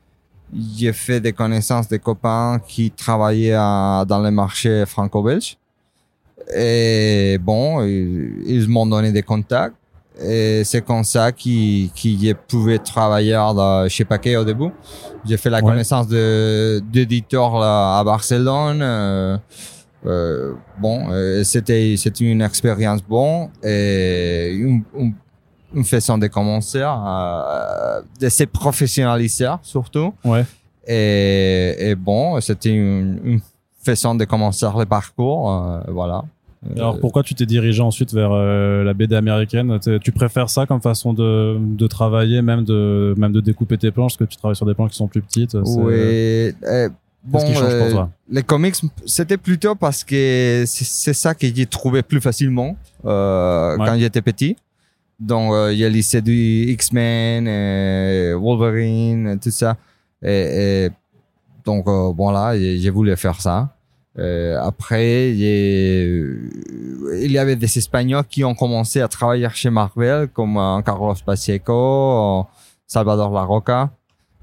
j'ai 0.77 0.93
fait 0.93 1.19
des 1.19 1.33
connaissances 1.33 1.88
des 1.88 2.00
copains 2.00 2.60
qui 2.67 2.91
travaillaient 2.91 3.53
à- 3.55 4.05
dans 4.07 4.19
le 4.19 4.31
marché 4.31 4.86
franco-belge. 4.86 5.57
Et 6.55 7.38
bon, 7.41 7.83
ils, 7.83 8.43
ils 8.45 8.67
m'ont 8.67 8.86
donné 8.86 9.12
des 9.12 9.24
contacts. 9.24 9.75
Et 10.22 10.63
c'est 10.63 10.81
comme 10.86 11.03
ça 11.03 11.31
qu'ils 11.31 11.89
qu'ils 11.91 12.36
pouvaient 12.48 12.77
travailler 12.77 13.33
dans- 13.33 13.88
chez 13.89 14.05
Paquet 14.05 14.36
au 14.36 14.43
début. 14.43 14.69
J'ai 15.25 15.38
fait 15.38 15.50
la 15.50 15.57
Ouais. 15.57 15.63
connaissance 15.63 16.07
d'éditeurs 16.07 17.57
là, 17.60 17.98
à 18.00 18.03
Barcelone. 18.03 18.79
euh, 18.81 19.38
euh, 20.05 20.53
bon, 20.79 21.07
euh, 21.12 21.43
c'était 21.43 21.95
c'était 21.98 22.25
une 22.25 22.41
expérience 22.41 23.01
bonne 23.03 23.48
et 23.63 24.51
une, 24.53 24.83
une, 24.98 25.13
une 25.74 25.84
façon 25.84 26.18
de 26.18 26.27
commencer, 26.27 26.82
euh, 26.84 28.01
de 28.20 28.30
se 28.30 28.44
professionnaliser 28.46 29.50
surtout. 29.62 30.13
Ouais. 30.24 30.46
Et, 30.88 31.75
et 31.92 31.96
bon, 31.96 32.39
c'était 32.42 32.70
une, 32.70 33.20
une 33.24 33.42
façon 33.84 34.15
de 34.15 34.25
commencer 34.25 34.65
le 34.77 34.86
parcours, 34.86 35.51
euh, 35.51 35.80
voilà. 35.92 36.24
Alors 36.77 36.96
Euh, 36.96 37.00
pourquoi 37.00 37.24
tu 37.24 37.36
t'es 37.36 37.46
dirigé 37.46 37.82
ensuite 37.82 38.13
vers 38.13 38.32
euh, 38.32 38.84
la 38.86 38.94
BD 38.94 39.15
américaine? 39.15 39.77
Tu 40.01 40.12
préfères 40.13 40.50
ça 40.50 40.65
comme 40.65 40.82
façon 40.82 41.13
de, 41.13 41.58
de 41.60 41.88
travailler, 41.88 42.42
même 42.42 42.63
de 42.63 43.13
même 43.18 43.34
de 43.34 43.42
découper 43.42 43.77
tes 43.77 43.92
planches, 43.92 44.13
parce 44.18 44.30
que 44.30 44.32
tu 44.34 44.38
travailles 44.38 44.56
sur 44.56 44.65
des 44.65 44.74
planches 44.74 44.92
qui 44.92 44.98
sont 44.98 45.10
plus 45.10 45.22
petites. 45.22 45.56
Oui. 45.56 45.94
euh, 45.94 46.88
bon, 47.25 47.39
qui 47.39 47.53
change 47.53 47.77
pour 47.80 47.89
toi? 47.92 48.10
les 48.30 48.44
comics, 48.44 48.75
c'était 49.06 49.36
plutôt 49.38 49.75
parce 49.75 50.06
que 50.06 50.63
c'est 50.65 50.86
c'est 50.86 51.13
ça 51.13 51.34
que 51.36 51.46
j'ai 51.53 51.65
trouvé 51.65 52.01
plus 52.01 52.22
facilement 52.22 52.77
euh, 53.06 53.77
Ouais. 53.77 53.86
quand 53.86 53.98
j'étais 54.00 54.22
petit. 54.22 54.56
Donc, 55.24 55.53
euh, 55.53 55.74
j'ai 55.74 55.89
lisé 55.89 56.22
du 56.22 56.65
X-Men, 56.74 57.48
euh, 57.48 58.38
Wolverine, 58.38 59.39
tout 59.42 59.51
ça. 59.51 59.77
Et, 60.22 60.89
donc, 61.63 61.88
euh, 61.88 62.12
voilà, 62.13 62.58
j'ai 62.58 62.89
voulu 62.89 63.15
faire 63.15 63.39
ça. 63.39 63.70
Euh, 64.20 64.60
après, 64.62 65.32
il 65.32 66.51
y 67.32 67.38
avait 67.38 67.56
des 67.56 67.77
Espagnols 67.77 68.25
qui 68.30 68.44
ont 68.44 68.53
commencé 68.53 69.00
à 69.00 69.08
travailler 69.08 69.48
chez 69.53 69.70
Marvel, 69.70 70.27
comme 70.27 70.58
euh, 70.58 70.82
Carlos 70.82 71.15
Pacheco, 71.25 71.72
euh, 71.74 72.44
Salvador 72.86 73.32
La 73.32 73.44
Roca. 73.44 73.92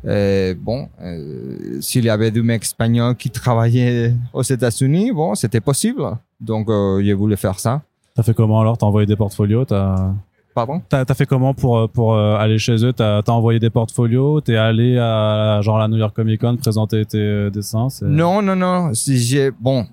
Et 0.09 0.55
bon, 0.59 0.89
euh, 1.03 1.79
s'il 1.83 2.07
y 2.07 2.09
avait 2.09 2.31
des 2.31 2.41
mecs 2.41 2.63
espagnols 2.63 3.17
qui 3.17 3.29
travaillaient 3.29 4.15
aux 4.33 4.43
États-Unis, 4.43 5.13
bon, 5.13 5.35
c'était 5.35 5.61
possible. 5.61 6.17
Donc, 6.41 6.71
euh, 6.71 7.03
j'ai 7.05 7.13
voulu 7.13 7.37
faire 7.37 7.61
ça. 7.61 7.83
T'as 8.17 8.23
fait 8.23 8.33
comment 8.33 8.61
alors? 8.61 8.79
T'as 8.79 8.87
envoyé 8.87 9.07
des 9.07 9.17
portfolios 9.17 9.67
T'as 9.67 10.15
Pardon? 10.55 10.83
T'as 10.89 11.05
as 11.09 11.15
fait 11.15 11.27
comment 11.27 11.55
pour 11.55 11.79
euh, 11.79 11.87
pour 11.87 12.15
euh, 12.15 12.37
aller 12.37 12.59
chez 12.59 12.85
eux? 12.85 12.93
T'as 12.93 13.19
as 13.19 13.31
envoyé 13.31 13.59
des 13.61 13.71
portfolios? 13.71 14.41
T'es 14.41 14.57
allé 14.57 14.99
à 14.99 15.61
genre 15.63 15.79
la 15.79 15.87
New 15.89 15.97
York 15.97 16.15
Comic 16.15 16.41
Con 16.41 16.57
présenter 16.57 17.05
tes 17.07 17.19
euh, 17.19 17.51
dessins? 17.51 17.89
Non, 18.03 18.43
non, 18.43 18.57
non. 18.57 18.93
Si 18.95 19.17
j'ai 19.19 19.51
bon, 19.53 19.87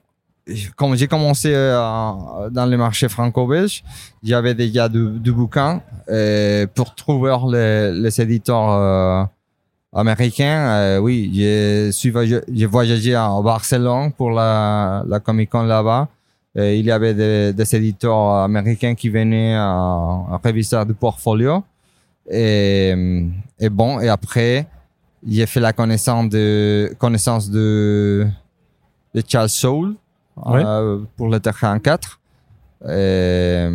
comme 0.75 0.95
j'ai 0.95 1.07
commencé 1.07 1.51
euh, 1.53 2.49
dans 2.51 2.65
le 2.65 2.75
marché 2.77 3.07
franco-belge, 3.07 3.83
j'avais 4.23 4.55
déjà 4.55 4.89
du, 4.89 5.19
du 5.19 5.31
bouquin 5.31 5.81
et 6.11 6.65
pour 6.73 6.95
trouver 6.95 7.35
les, 7.51 7.91
les 7.93 8.21
éditeurs 8.21 8.69
euh, 8.71 9.23
américains. 9.93 10.69
euh, 10.69 10.97
oui, 10.99 11.31
j'ai 11.33 11.91
suis 11.91 12.09
voyagé- 12.09 12.41
j'ai 12.51 12.65
voyagé 12.65 13.13
à 13.15 13.29
Barcelone 13.43 14.11
pour 14.11 14.31
la, 14.31 15.03
la 15.07 15.19
Comic 15.19 15.49
Con 15.49 15.63
là-bas. 15.63 16.07
Et 16.59 16.79
il 16.79 16.85
y 16.85 16.91
avait 16.91 17.13
des, 17.13 17.53
des 17.53 17.75
éditeurs 17.75 18.17
américains 18.43 18.95
qui 18.95 19.09
venaient 19.09 19.53
à, 19.55 19.61
à 19.69 20.39
réviser 20.43 20.83
du 20.85 20.93
portfolio. 20.95 21.63
Et, 22.29 22.93
et 23.59 23.69
bon, 23.69 23.99
et 23.99 24.09
après, 24.09 24.67
j'ai 25.25 25.45
fait 25.45 25.59
la 25.59 25.71
connaissance 25.71 26.29
de 26.29 26.91
connaissance 26.97 27.49
de, 27.49 28.27
de 29.13 29.23
Charles 29.27 29.49
Soule 29.49 29.95
Ouais. 30.35 30.61
euh, 30.65 30.99
pour 31.15 31.29
le 31.29 31.39
terrain 31.39 31.79
4. 31.79 32.19
Et, 32.89 33.67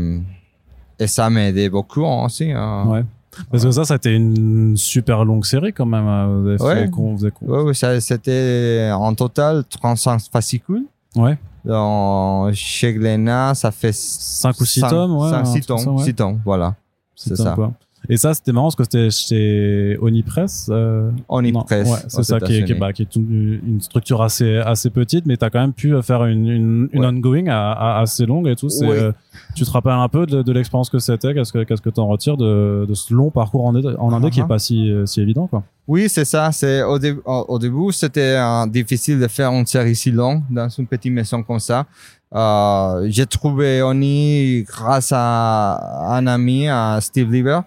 et 0.99 1.07
ça 1.07 1.29
m'a 1.31 1.45
aidé 1.49 1.69
beaucoup 1.71 2.03
aussi. 2.05 2.51
hein. 2.53 2.85
Ouais. 2.89 3.03
Parce 3.51 3.65
que 3.65 3.71
ça, 3.71 3.85
ça 3.85 3.95
a 3.95 3.97
été 3.97 4.15
une 4.15 4.77
super 4.77 5.25
longue 5.25 5.45
série 5.45 5.73
quand 5.73 5.87
même. 5.87 6.07
euh, 6.07 6.41
Vous 6.43 6.49
avez 6.49 6.59
fait 6.59 6.83
Ouais. 6.85 6.91
con- 6.91 7.15
vous 7.15 7.25
avez 7.25 7.33
con- 7.33 7.47
Ouais, 7.47 7.62
ouais, 7.62 7.75
ça, 7.75 7.99
c'était 8.01 8.91
en 8.93 9.15
total 9.15 9.65
35 9.71 10.21
fascicules. 10.33 10.85
Ouais. 11.16 11.38
Dans, 11.64 12.52
chez 12.52 12.92
Glénat, 12.95 13.54
ça 13.54 13.71
fait 13.71 13.92
5 13.95 14.61
ou 14.61 14.64
6 14.64 14.81
cinq- 14.81 14.90
tomes, 14.90 15.16
ouais. 15.16 15.31
cinq, 15.31 15.40
un 15.40 15.45
six 15.45 15.52
truc 15.61 15.66
comme 15.66 15.78
ça, 15.78 15.85
tomes, 15.85 15.97
ouais. 15.97 16.04
six 16.04 16.14
tomes, 16.14 16.40
voilà. 16.45 16.75
C'est 17.14 17.37
ça. 17.37 17.52
peu- 17.54 17.69
Et 18.09 18.16
ça, 18.16 18.35
c'était 18.35 18.52
marrant 18.52 18.66
parce 18.66 18.75
que 18.76 18.85
c'était 18.85 19.11
chez 19.11 19.97
Onipress. 20.00 20.68
Euh... 20.73 21.11
Onipress. 21.28 21.88
ouais, 21.88 21.99
c'est 22.09 22.23
ça, 22.25 22.40
qui 22.40 22.56
est, 22.59 22.64
qui 22.64 22.75
bah, 22.75 22.92
qui 22.92 23.02
est 23.02 23.16
une, 23.16 23.61
une 23.66 23.80
structure 23.80 24.23
assez, 24.23 24.56
assez 24.56 24.90
petite, 24.90 25.25
mais 25.26 25.37
tu 25.37 25.44
as 25.44 25.50
quand 25.50 25.61
même 25.61 25.73
pu 25.73 25.94
faire 26.02 26.25
une, 26.25 26.47
une, 26.49 26.88
une 26.92 27.00
Ouais. 27.00 27.06
ongoing 27.06 27.47
à- 27.49 27.73
à- 27.73 28.00
assez 28.00 28.26
longue 28.26 28.49
et 28.49 28.56
tout. 28.56 28.68
Oui. 28.80 28.88
euh, 28.90 29.12
tu 29.54 29.64
te 29.64 29.71
rappelles 29.71 29.92
un 29.92 30.09
peu 30.09 30.26
de, 30.26 30.42
de 30.42 30.52
l'expérience 30.52 30.90
que 30.90 30.99
c'était? 30.99 31.32
Qu'est-ce 31.32 31.52
que 31.52 31.62
qu'est-ce 31.64 31.80
que 31.82 31.90
en 32.00 32.09
retires 32.09 32.37
de, 32.37 32.87
de 32.88 32.94
ce 32.94 33.14
long 33.14 33.30
parcours 33.30 33.64
en, 33.66 33.75
Inde- 33.75 33.97
en 33.99 34.12
Inde 34.12 34.30
qui 34.30 34.40
est 34.40 34.42
Uh-huh. 34.42 34.49
pas 34.49 34.59
si, 34.59 34.90
euh, 34.90 35.06
si 35.06 35.21
évident 35.21 35.47
quoi? 35.47 35.62
Oui, 35.87 36.09
c'est 36.09 36.25
ça. 36.25 36.50
C'est 36.52 36.82
au, 36.82 36.99
dé- 36.99 37.16
au, 37.25 37.44
au 37.49 37.59
début, 37.59 37.92
c'était 37.92 38.37
euh, 38.37 38.66
difficile 38.66 39.21
de 39.21 39.28
faire 39.28 39.50
une 39.52 39.66
série 39.66 39.94
si 39.94 40.11
longue 40.11 40.42
dans 40.50 40.68
une 40.68 40.87
petite 40.87 41.12
maison 41.12 41.42
comme 41.42 41.61
ça. 41.61 41.87
Euh, 42.35 43.06
j'ai 43.11 43.26
trouvé 43.26 43.82
Oni 43.82 44.62
grâce 44.62 45.12
à 45.14 46.14
un 46.16 46.26
ami, 46.26 46.66
à 46.68 46.99
Steve 47.00 47.30
Lieber. 47.30 47.61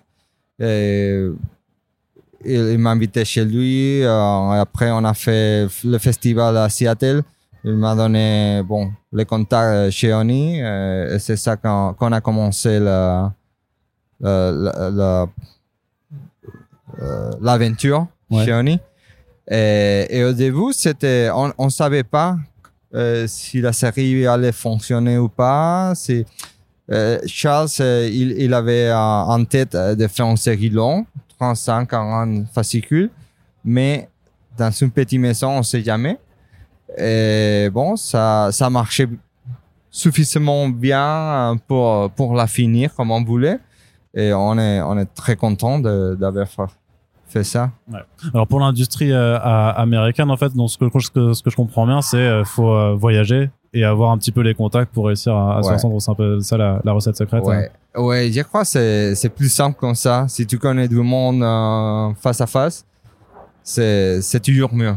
Et 0.60 1.28
il, 2.46 2.78
m'a 2.78 2.92
invité 2.92 3.26
chez 3.26 3.44
lui. 3.46 4.04
euh, 4.04 4.50
après, 4.62 4.92
on 4.92 5.04
a 5.04 5.14
fait 5.14 5.68
le 5.84 5.98
festival 5.98 6.56
à 6.58 6.70
Seattle. 6.70 7.24
Il 7.64 7.74
m'a 7.74 7.96
donné 7.96 8.62
bon 8.64 8.92
les 9.12 9.26
contacts 9.26 9.90
chez 9.92 10.14
Oni. 10.14 10.62
euh, 10.62 11.16
et 11.16 11.20
c'est 11.20 11.36
ça 11.38 11.58
qu'on 11.58 12.12
a 12.12 12.22
commencé 12.22 12.80
la, 12.80 13.34
la, 14.20 14.52
la- 14.52 14.90
la- 14.92 15.28
euh, 17.02 17.32
l'aventure 17.42 18.08
Ouais. 18.30 18.46
chez 18.46 18.54
Oni. 18.54 18.80
Et, 19.50 20.08
et 20.10 20.24
au 20.24 20.34
début, 20.34 20.74
c'était, 20.74 21.30
on, 21.34 21.52
on 21.58 21.70
savait 21.70 22.04
pas 22.04 22.38
euh, 22.94 23.26
si 23.28 23.62
la 23.62 23.74
série 23.74 24.26
allait 24.26 24.52
fonctionner 24.52 25.18
ou 25.18 25.28
pas. 25.28 25.94
C'est, 25.96 26.22
euh, 26.22 26.24
Charles, 27.26 27.68
euh, 27.80 28.10
il, 28.12 28.54
avait 28.54 28.90
euh, 28.90 28.96
en 28.98 29.44
tête 29.46 29.74
euh, 29.76 29.96
de 29.96 30.08
faire 30.08 30.28
une 30.28 30.38
série 30.38 30.70
longue, 30.70 31.06
35, 31.40 31.90
40 31.90 32.46
fascicules, 32.54 33.10
mais 33.64 34.08
dans 34.58 34.72
une 34.72 34.92
petite 34.92 35.20
maison, 35.20 35.50
on 35.58 35.64
sait 35.64 35.84
jamais. 35.84 36.18
Et 36.98 37.70
bon, 37.74 37.96
ça, 37.96 38.50
ça 38.52 38.70
marchait 38.70 39.10
suffisamment 39.90 40.70
bien 40.70 41.54
euh, 41.54 41.56
pour, 41.68 42.12
pour 42.12 42.36
la 42.36 42.48
finir 42.48 42.94
comme 42.94 43.12
on 43.12 43.24
voulait. 43.24 43.60
Et 44.14 44.32
on 44.34 44.58
est, 44.58 44.82
on 44.82 44.98
est 44.98 45.14
très 45.14 45.36
content 45.36 45.80
d'avoir 45.80 46.48
fait- 46.48 47.44
ça. 47.44 47.72
Alors 48.34 48.48
pour 48.48 48.62
l'industrie 48.62 49.12
euh, 49.12 49.38
américaine, 49.42 50.32
en 50.32 50.38
fait, 50.38 50.54
donc 50.56 50.70
ce 50.70 50.78
que, 50.78 51.34
ce 51.34 51.44
que, 51.44 51.50
je 51.50 51.56
comprends 51.58 51.86
bien, 51.86 52.02
c'est 52.02 52.16
euh, 52.16 52.46
faut 52.46 52.72
euh, 52.72 52.96
voyager 52.96 53.50
et 53.76 53.84
avoir 53.84 54.10
un 54.12 54.18
petit 54.18 54.32
peu 54.32 54.42
les 54.42 54.54
contacts 54.56 54.92
pour 54.94 55.06
réussir 55.08 55.36
à, 55.36 55.58
à 55.60 55.62
se 55.64 55.68
Ouais. 55.70 56.00
C'est 56.00 56.12
un 56.12 56.16
peu 56.16 56.40
ça 56.40 56.58
la, 56.58 56.82
la 56.84 56.92
recette 56.94 57.16
secrète. 57.18 57.44
hein. 57.46 57.66
Ouais, 57.96 58.02
ouais, 58.02 58.32
je 58.32 58.42
crois 58.42 58.62
que 58.64 59.14
c'est 59.16 59.30
plus 59.30 59.50
simple 59.50 59.78
comme 59.80 59.96
ça. 59.96 60.26
Si 60.28 60.48
tu 60.48 60.58
connais 60.58 60.88
du 60.88 60.96
monde 60.98 61.44
euh, 61.44 62.14
face 62.20 62.42
à 62.42 62.48
face, 62.48 62.86
c'est 63.64 64.42
toujours 64.44 64.74
mieux. 64.74 64.96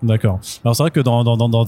D'accord. 0.00 0.38
Alors 0.64 0.76
c'est 0.76 0.82
vrai 0.84 0.92
que 0.92 1.00
dans 1.00 1.24
dans 1.24 1.36
dans 1.36 1.64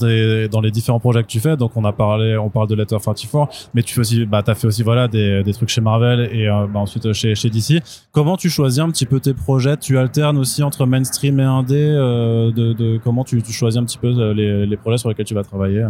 les 0.61 0.71
différents 0.71 1.01
projets 1.01 1.21
que 1.21 1.27
tu 1.27 1.41
fais, 1.41 1.57
donc 1.57 1.71
on 1.75 1.83
a 1.83 1.91
parlé, 1.91 2.37
on 2.37 2.49
parle 2.49 2.67
de 2.69 2.75
Letter 2.75 2.95
34, 2.97 3.71
mais 3.73 3.83
tu 3.83 3.93
fais 3.93 3.99
aussi, 3.99 4.25
bah 4.25 4.41
t'as 4.41 4.55
fait 4.55 4.67
aussi 4.67 4.83
voilà 4.83 5.09
des, 5.09 5.43
des 5.43 5.51
trucs 5.53 5.67
chez 5.67 5.81
Marvel 5.81 6.29
et 6.31 6.47
euh, 6.47 6.65
bah, 6.73 6.79
ensuite 6.79 7.11
chez 7.11 7.35
chez 7.35 7.49
DC. 7.49 7.83
Comment 8.13 8.37
tu 8.37 8.49
choisis 8.49 8.79
un 8.79 8.89
petit 8.89 9.05
peu 9.05 9.19
tes 9.19 9.33
projets? 9.33 9.75
Tu 9.75 9.97
alternes 9.97 10.37
aussi 10.37 10.63
entre 10.63 10.85
mainstream 10.85 11.41
et 11.41 11.43
indé. 11.43 11.75
euh, 11.75 12.51
de, 12.53 12.71
de 12.71 12.99
comment 13.03 13.25
tu, 13.25 13.41
tu 13.41 13.51
choisis 13.51 13.77
un 13.81 13.83
petit 13.83 13.97
peu 13.97 14.07
euh, 14.17 14.33
les, 14.33 14.65
les 14.65 14.77
projets 14.77 14.97
sur 14.99 15.09
lesquels 15.09 15.25
tu 15.25 15.33
vas 15.35 15.43
travailler? 15.43 15.85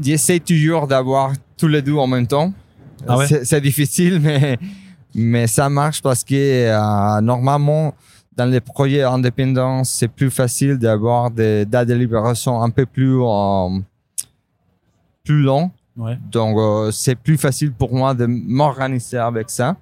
J'essaie 0.00 0.40
toujours 0.40 0.86
d'avoir 0.86 1.32
tous 1.56 1.68
les 1.68 1.82
deux 1.82 1.94
en 1.94 2.06
même 2.06 2.26
temps. 2.26 2.52
Ah 3.06 3.18
ouais? 3.18 3.26
C'est 3.44 3.60
difficile, 3.60 4.20
mais, 4.22 4.58
mais 5.14 5.46
ça 5.46 5.68
marche 5.68 6.02
parce 6.02 6.24
que 6.24 6.34
euh, 6.34 7.20
normalement, 7.20 7.94
dans 8.36 8.46
les 8.46 8.60
projets 8.60 9.02
indépendants, 9.02 9.82
c'est 9.84 10.08
plus 10.08 10.30
facile 10.30 10.78
d'avoir 10.78 11.30
des 11.30 11.66
dates 11.66 11.88
de 11.88 11.94
libération 11.94 12.62
un 12.62 12.70
peu 12.70 12.86
plus, 12.86 13.20
euh, 13.20 13.80
plus 15.24 15.42
longues. 15.42 15.70
Ouais. 15.96 16.16
Donc, 16.30 16.56
euh, 16.56 16.92
c'est 16.92 17.16
plus 17.16 17.36
facile 17.36 17.72
pour 17.72 17.92
moi 17.92 18.14
de 18.14 18.26
m'organiser 18.26 19.18
avec 19.18 19.50
ça. 19.50 19.76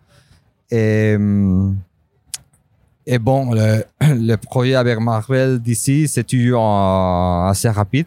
Et, 0.71 1.15
hum, 1.17 1.77
et 3.07 3.19
bon, 3.19 3.53
le, 3.53 3.85
le 4.01 4.37
projet 4.37 4.75
avec 4.75 4.99
Marvel 4.99 5.61
d'ici, 5.61 6.09
c'est 6.09 6.25
toujours 6.25 6.65
euh, 6.65 7.49
assez 7.49 7.69
rapide. 7.69 8.07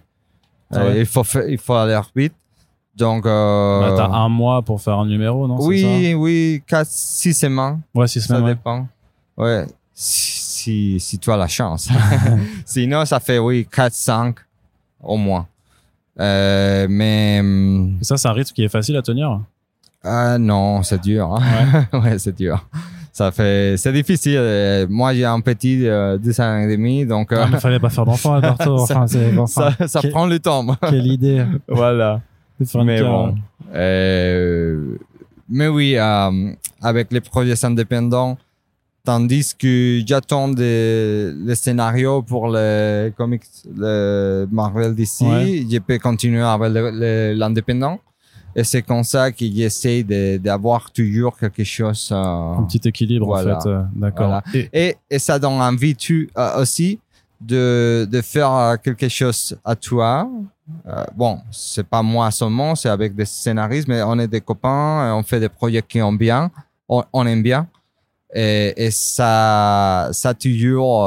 Ah 0.71 0.77
Euh, 0.79 0.89
ouais. 0.93 0.99
il, 1.01 1.05
faut 1.05 1.23
fa- 1.23 1.45
il 1.47 1.57
faut 1.57 1.73
aller 1.73 1.99
vite. 2.15 2.33
Donc, 2.95 3.25
euh, 3.25 3.79
Bah, 3.79 3.93
t'as 3.95 4.09
un 4.15 4.27
mois 4.29 4.61
pour 4.61 4.81
faire 4.81 4.99
un 4.99 5.05
numéro, 5.05 5.47
non 5.47 5.57
oui, 5.61 6.13
oui, 6.15 6.61
4, 6.67 6.87
6 6.87 7.33
semaines, 7.33 7.79
ça 7.93 7.99
Ouais, 7.99 8.07
six 8.07 8.19
ça 8.21 8.27
semaines. 8.27 8.43
ouais. 8.43 8.53
dépend. 8.55 8.87
Ouais, 9.37 9.65
si, 9.93 10.31
si, 10.41 10.99
si 10.99 11.17
tu 11.19 11.31
as 11.31 11.37
la 11.37 11.47
chance. 11.47 11.87
Sinon, 12.65 13.05
ça 13.05 13.19
fait, 13.21 13.39
oui, 13.39 13.65
4, 13.71 13.93
5 13.93 14.35
au 15.01 15.15
moins. 15.17 15.47
Euh, 16.19 16.87
mais, 16.89 17.37
hum, 17.39 17.97
ça, 18.01 18.17
c'est 18.17 18.27
un 18.27 18.33
rythme 18.33 18.51
qui 18.53 18.63
est 18.63 18.69
facile 18.69 18.97
à 18.97 19.01
tenir? 19.01 19.39
Ah 20.03 20.37
non, 20.37 20.83
c'est 20.83 21.01
dur. 21.01 21.33
Hein? 21.41 21.87
Ouais, 21.93 22.17
c'est 22.19 22.35
dur. 22.35 22.65
Ça 23.19 23.33
fait, 23.33 23.75
c'est 23.75 23.91
difficile. 23.91 24.37
Euh, 24.37 24.87
Moi, 24.89 25.13
j'ai 25.13 25.25
un 25.25 25.41
petit 25.41 25.79
de 25.79 26.15
10 26.15 26.39
ans 26.39 26.57
et 26.59 26.67
demi, 26.71 27.05
donc 27.05 27.33
euh, 27.33 27.43
Ah, 27.43 27.49
mais 27.51 27.59
fallait 27.59 27.77
pas 27.77 27.89
faire 27.89 28.05
d'enfant, 28.05 28.35
Alberto. 28.35 28.79
Enfin, 28.79 29.07
ça, 29.07 30.01
prend 30.09 30.25
le 30.25 30.39
temps. 30.39 30.65
quelle 30.89 31.05
idée. 31.05 31.43
voilà. 31.67 32.21
de 32.61 32.83
Mais 32.85 33.01
bon. 33.01 33.35
Euh, 33.75 34.95
mais 35.49 35.67
oui, 35.67 35.97
euh, 35.97 36.53
avec 36.81 37.11
les 37.11 37.19
projets 37.19 37.65
indépendants, 37.65 38.37
tandis 39.03 39.53
que 39.53 39.99
j'attends 40.07 40.47
des, 40.47 41.33
les 41.45 41.55
scénarios 41.55 42.21
pour 42.21 42.47
les 42.49 43.11
comics, 43.17 43.43
le 43.75 44.47
Marvel 44.49 44.95
d'ici, 44.95 45.25
Ouais. 45.25 45.65
je 45.69 45.79
peux 45.79 45.97
continuer 45.97 46.41
avec 46.41 46.71
l'indépendant. 47.37 47.99
Et 48.55 48.63
c'est 48.63 48.81
comme 48.81 49.03
ça 49.03 49.31
que 49.31 49.45
j'essaie 49.45 50.03
de- 50.03 50.37
d'avoir 50.37 50.91
toujours 50.91 51.37
quelque 51.37 51.63
chose. 51.63 52.09
euh, 52.11 52.15
un 52.15 52.63
petit 52.63 52.81
équilibre 52.87 53.27
Voilà. 53.27 53.57
en 53.57 53.61
fait. 53.61 53.69
euh, 53.69 53.81
D'accord. 53.95 54.27
Voilà. 54.27 54.43
Et- 54.53 54.69
et, 54.73 54.97
et 55.09 55.19
ça 55.19 55.37
donne 55.39 55.61
envie 55.61 55.95
tu, 55.95 56.29
euh, 56.37 56.61
aussi 56.61 56.99
de, 57.39 58.07
de 58.11 58.21
faire 58.21 58.77
quelque 58.83 59.07
chose 59.07 59.57
à 59.63 59.75
toi. 59.75 60.29
Bon, 61.15 61.39
c'est 61.51 61.87
pas 61.87 62.01
moi 62.03 62.29
seulement, 62.31 62.75
c'est 62.75 62.89
avec 62.89 63.15
des 63.15 63.25
scénaristes, 63.25 63.87
mais 63.87 64.01
on 64.03 64.19
est 64.19 64.27
des 64.27 64.41
copains, 64.41 65.13
on 65.15 65.23
fait 65.23 65.39
des 65.39 65.49
projets 65.49 65.81
qui 65.81 66.01
ont 66.01 66.13
bien, 66.13 66.51
on, 66.87 67.03
on 67.13 67.25
aime 67.25 67.41
bien. 67.41 67.67
Et, 68.35 68.73
et 68.85 68.91
ça, 68.91 70.09
ça 70.11 70.33
toujours 70.35 71.05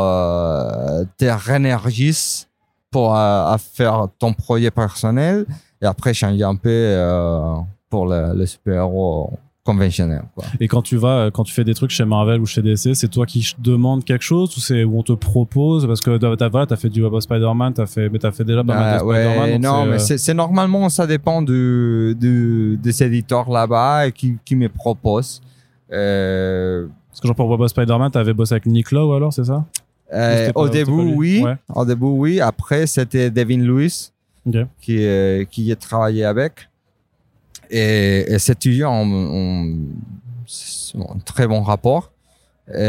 te 1.16 1.25
réénergise 1.26 2.49
pour 2.90 3.14
à 3.14 3.56
faire 3.58 4.08
ton 4.18 4.32
projet 4.32 4.70
personnel 4.70 5.46
et 5.82 5.86
après 5.86 6.14
changer 6.14 6.44
un 6.44 6.54
peu 6.56 6.70
euh, 6.70 7.56
pour 7.90 8.06
le, 8.06 8.34
le 8.34 8.46
super-héros 8.46 9.32
conventionnel. 9.64 10.22
Quoi. 10.34 10.44
Et 10.58 10.66
quand 10.66 10.82
tu 10.82 10.96
vas, 10.96 11.30
quand 11.32 11.44
tu 11.44 11.52
fais 11.54 11.62
des 11.62 11.74
trucs 11.74 11.90
chez 11.92 12.04
Marvel 12.04 12.40
ou 12.40 12.46
chez 12.46 12.62
DC, 12.62 12.94
c'est 12.96 13.08
toi 13.08 13.26
qui 13.26 13.42
ch- 13.42 13.54
demande 13.60 14.02
quelque 14.04 14.22
chose 14.24 14.56
ou 14.56 14.60
c'est 14.60 14.82
où 14.82 14.98
on 14.98 15.02
te 15.04 15.12
propose? 15.12 15.86
Parce 15.86 16.00
que 16.00 16.16
t'as, 16.34 16.48
voilà, 16.48 16.66
t'as 16.66 16.74
fait 16.76 16.88
du 16.88 17.00
Web 17.02 17.12
of 17.12 17.22
Spider-Man, 17.22 17.72
t'as 17.72 17.86
fait, 17.86 18.08
mais 18.08 18.18
t'as 18.18 18.32
fait 18.32 18.42
déjà 18.42 18.64
pas 18.64 18.74
mal 18.74 18.94
de 18.94 19.00
Ah, 19.00 19.04
ouais, 19.04 19.22
Spider-Man. 19.24 19.52
donc 19.52 19.62
non, 19.62 19.84
mais 19.86 19.94
euh, 20.12 20.16
c'est 20.18 20.34
normalement, 20.34 20.88
ça 20.88 21.06
dépend 21.06 21.42
du, 21.42 22.16
du, 22.18 22.76
des 22.82 23.02
éditeurs 23.04 23.48
là-bas 23.50 24.08
et 24.08 24.12
qui, 24.12 24.36
qui 24.44 24.56
me 24.56 24.68
proposent. 24.68 25.40
Euh, 25.92 26.86
Parce 27.10 27.20
que 27.20 27.28
genre 27.28 27.36
pour 27.36 27.48
Web 27.48 27.60
of 27.60 27.68
Spider-Man, 27.70 28.10
t'avais 28.10 28.32
bossé 28.32 28.54
avec 28.54 28.66
Nick 28.66 28.90
Lowe 28.90 29.12
alors, 29.14 29.32
c'est 29.32 29.44
ça? 29.44 29.64
Euh, 30.12 30.50
au 30.56 30.68
début, 30.68 31.14
oui. 31.16 31.40
Ouais. 31.42 31.56
Au 31.74 31.84
début, 31.84 32.04
oui. 32.06 32.40
Après, 32.40 32.86
c'était 32.86 33.30
Devin 33.30 33.58
Lewis. 33.58 34.12
Qui, 34.80 34.99
est- 35.02 35.49
qui 35.50 35.70
est 35.70 35.76
travaillé 35.76 36.25
avec. 36.25 36.68
Et, 37.70 38.25
et 38.32 38.38
cet 38.38 38.58
étudiant, 38.58 38.92
on, 38.92 39.06
on, 39.12 39.76
c'est 40.46 40.99
un 40.99 41.18
très 41.25 41.46
bon 41.46 41.62
rapport. 41.62 42.11
Et, 42.68 42.80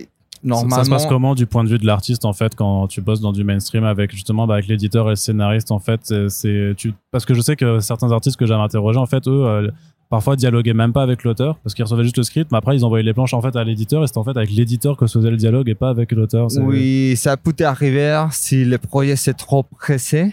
Ça- 0.02 0.08
normalement, 0.42 0.76
Ça 0.76 0.84
se 0.84 0.90
passe 0.90 1.06
comment 1.06 1.34
du 1.34 1.46
point 1.46 1.64
de 1.64 1.68
vue 1.68 1.78
de 1.78 1.86
l'artiste 1.86 2.24
en 2.24 2.32
fait 2.32 2.54
quand 2.54 2.86
tu 2.86 3.00
bosses 3.00 3.20
dans 3.20 3.32
du 3.32 3.44
mainstream 3.44 3.84
avec 3.84 4.12
justement 4.12 4.46
bah, 4.46 4.54
avec 4.54 4.66
l'éditeur 4.68 5.06
et 5.06 5.10
le 5.10 5.16
scénariste 5.16 5.70
en 5.72 5.78
fait 5.80 6.00
c'est- 6.04 6.28
c'est 6.28 6.74
tu 6.76 6.92
parce 7.10 7.24
que 7.24 7.34
je 7.34 7.40
sais 7.40 7.56
que 7.56 7.80
certains 7.80 8.12
artistes 8.12 8.36
que 8.36 8.46
j'avais 8.46 8.62
interrogés 8.62 8.98
en 8.98 9.06
fait 9.06 9.26
eux 9.26 9.46
euh, 9.46 9.70
parfois 10.10 10.36
dialoguaient 10.36 10.74
même 10.74 10.92
pas 10.92 11.02
avec 11.02 11.24
l'auteur 11.24 11.58
parce 11.62 11.74
qu'ils 11.74 11.84
recevaient 11.84 12.02
juste 12.02 12.16
le 12.16 12.22
script 12.22 12.50
mais 12.50 12.58
après 12.58 12.76
ils 12.76 12.84
envoyaient 12.84 13.04
les 13.04 13.12
planches 13.12 13.34
en 13.34 13.42
fait 13.42 13.54
à 13.56 13.64
l'éditeur 13.64 14.02
et 14.02 14.06
c'était 14.06 14.18
en 14.18 14.24
fait 14.24 14.36
avec 14.36 14.50
l'éditeur 14.50 14.96
que 14.96 15.06
se 15.06 15.18
faisait 15.18 15.30
le 15.30 15.36
dialogue 15.36 15.68
et 15.68 15.74
pas 15.74 15.90
avec 15.90 16.12
l'auteur 16.12 16.48
Oui, 16.60 17.14
ça 17.16 17.36
peut 17.36 17.54
arriver 17.64 18.26
si 18.30 18.64
le 18.64 18.78
projet 18.78 19.16
c'est 19.16 19.34
trop 19.34 19.62
pressé. 19.62 20.32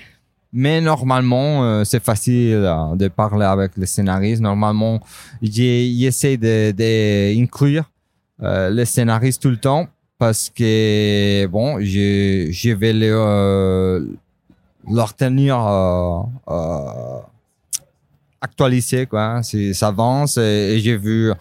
Mais 0.57 0.79
normalement, 0.79 1.65
euh, 1.65 1.83
c'est 1.83 2.01
facile 2.01 2.53
euh, 2.53 2.95
de 2.95 3.09
parler 3.09 3.43
avec 3.45 3.75
le 3.75 3.85
scénariste. 3.85 4.41
Normalement, 4.41 5.01
j'essaie 5.41 6.37
de, 6.37 6.71
de 6.71 7.37
inclure 7.43 7.83
euh, 8.41 8.69
les 8.69 8.85
scénaristes 8.85 9.41
tout 9.41 9.49
le 9.49 9.57
temps 9.57 9.87
parce 10.17 10.49
que, 10.49 11.45
bon, 11.47 11.79
je, 11.81 12.47
je 12.51 12.69
vais 12.69 12.93
euh, 12.95 14.05
leur 14.89 15.13
tenir 15.13 15.57
actualisé, 18.41 19.05
quoi. 19.05 19.41
Ça 19.73 19.87
avance 19.87 20.37
et, 20.37 20.75
et 20.75 20.79
j'ai 20.79 20.97
vu 20.97 21.31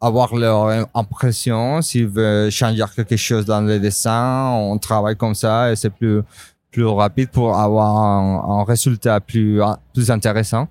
avoir 0.00 0.34
leur 0.36 0.86
impression, 0.94 1.82
s'ils 1.82 2.06
veulent 2.06 2.50
changer 2.50 2.84
quelque 2.94 3.16
chose 3.16 3.44
dans 3.44 3.60
le 3.60 3.80
dessin, 3.80 4.50
on 4.52 4.78
travaille 4.78 5.16
comme 5.16 5.34
ça 5.34 5.72
et 5.72 5.76
c'est 5.76 5.90
plus 5.90 6.22
plus 6.70 6.84
rapide 6.86 7.30
pour 7.30 7.56
avoir 7.58 7.96
un, 7.96 8.60
un 8.60 8.64
résultat 8.64 9.18
plus 9.20 9.60
plus 9.92 10.10
intéressant. 10.10 10.68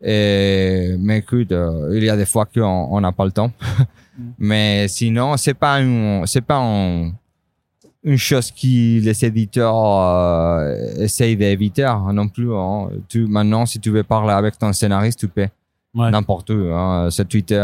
Et 0.00 0.96
mais 0.98 1.18
écoute, 1.18 1.52
euh, 1.52 1.90
il 1.94 2.04
y 2.04 2.10
a 2.10 2.16
des 2.16 2.26
fois 2.26 2.46
qu'on 2.46 2.62
on 2.90 3.00
n'a 3.00 3.12
pas 3.12 3.24
le 3.24 3.32
temps. 3.32 3.50
mais 4.38 4.86
sinon, 4.88 5.36
c'est 5.36 5.54
pas 5.54 5.78
c'est 6.26 6.40
pas 6.40 6.58
un- 6.58 7.12
une 8.04 8.18
chose 8.18 8.50
qui 8.50 9.00
les 9.00 9.24
éditeurs 9.24 9.74
euh, 9.74 10.76
essayent 10.98 11.36
d'éviter 11.36 11.84
hein, 11.84 12.12
non 12.12 12.28
plus. 12.28 12.54
hein. 12.54 12.88
Tu, 13.08 13.26
maintenant, 13.26 13.66
si 13.66 13.80
tu 13.80 13.90
veux 13.90 14.02
parler 14.02 14.32
avec 14.32 14.58
ton 14.58 14.72
scénariste, 14.72 15.18
tu 15.20 15.28
peux 15.28 15.46
Ouais. 15.96 16.10
n'importe 16.10 16.50
où. 16.50 16.54
Hein. 16.74 17.06
C'est 17.12 17.24
Twitter, 17.28 17.56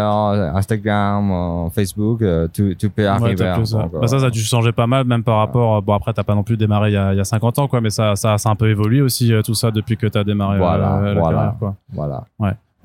Instagram, 0.54 1.30
euh, 1.32 1.70
Facebook, 1.70 2.23
euh, 2.23 2.47
tu, 2.52 2.76
tu 2.78 2.88
peux 2.88 3.02
Ouais, 3.02 3.09
arriver. 3.09 3.52
ça. 3.64 3.78
Donc, 3.78 3.92
Bah, 4.00 4.06
ça, 4.06 4.20
ça 4.20 4.26
a 4.26 4.30
dû 4.30 4.38
changer 4.40 4.70
pas 4.70 4.87
mal, 4.87 5.04
même 5.04 5.25
par 5.25 5.38
rapport. 5.38 5.82
Bon, 5.82 5.94
après, 5.94 6.12
t'as 6.12 6.23
pas 6.23 6.37
non 6.37 6.44
plus 6.44 6.56
démarré 6.56 6.90
il 6.90 6.94
y 6.94 6.97
a, 6.97 7.12
il 7.12 7.16
y 7.16 7.20
a 7.20 7.25
50 7.25 7.59
ans, 7.59 7.66
quoi, 7.66 7.80
mais 7.80 7.90
ça, 7.90 8.14
ça, 8.14 8.38
ça 8.38 8.49
a 8.49 8.52
un 8.52 8.54
peu 8.54 8.70
évolué 8.70 9.00
aussi, 9.02 9.32
tout 9.44 9.54
ça, 9.54 9.73
depuis 9.73 9.97
que 9.97 10.06
t'as 10.06 10.23
démarré 10.23 10.56
euh, 10.56 10.61
Voilà, 10.61 11.00
la 11.00 11.20
voilà. 11.20 11.37
carrière, 11.38 11.54
quoi. 11.59 11.75
Voilà. 11.92 12.25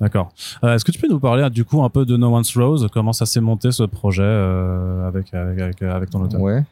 D'accord. 0.00 0.30
Euh, 0.64 0.74
Est-ce 0.74 0.84
que 0.84 0.90
tu 0.90 0.98
peux 1.00 1.08
nous 1.08 1.20
parler, 1.20 1.48
du 1.48 1.64
coup, 1.64 1.80
un 1.82 1.88
peu 1.90 2.04
de 2.04 2.16
No 2.16 2.34
One's 2.36 2.54
Rose? 2.56 2.88
Comment 2.92 3.12
ça 3.12 3.24
s'est 3.24 3.40
monté, 3.40 3.70
ce 3.70 3.84
projet, 3.84 4.22
euh, 4.24 5.06
avec, 5.06 5.32
avec, 5.32 5.60
avec, 5.60 5.80
avec 5.82 6.10
ton 6.10 6.22
auteur? 6.22 6.40
Ouais. 6.40 6.64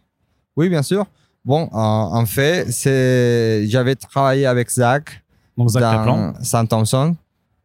Oui, 0.57 0.69
bien 0.69 0.83
sûr. 0.83 1.07
Bon, 1.45 1.69
en, 1.73 2.11
en 2.13 2.27
fait, 2.27 2.71
c'est 2.71 3.67
j'avais 3.69 3.95
travaillé 3.95 4.47
avec 4.47 4.71
Zach 4.71 5.23
Donc, 5.59 5.69
Zach 5.71 5.83
Kaplan 5.83 6.35
Saint 6.43 6.67
Thompson. 6.67 7.15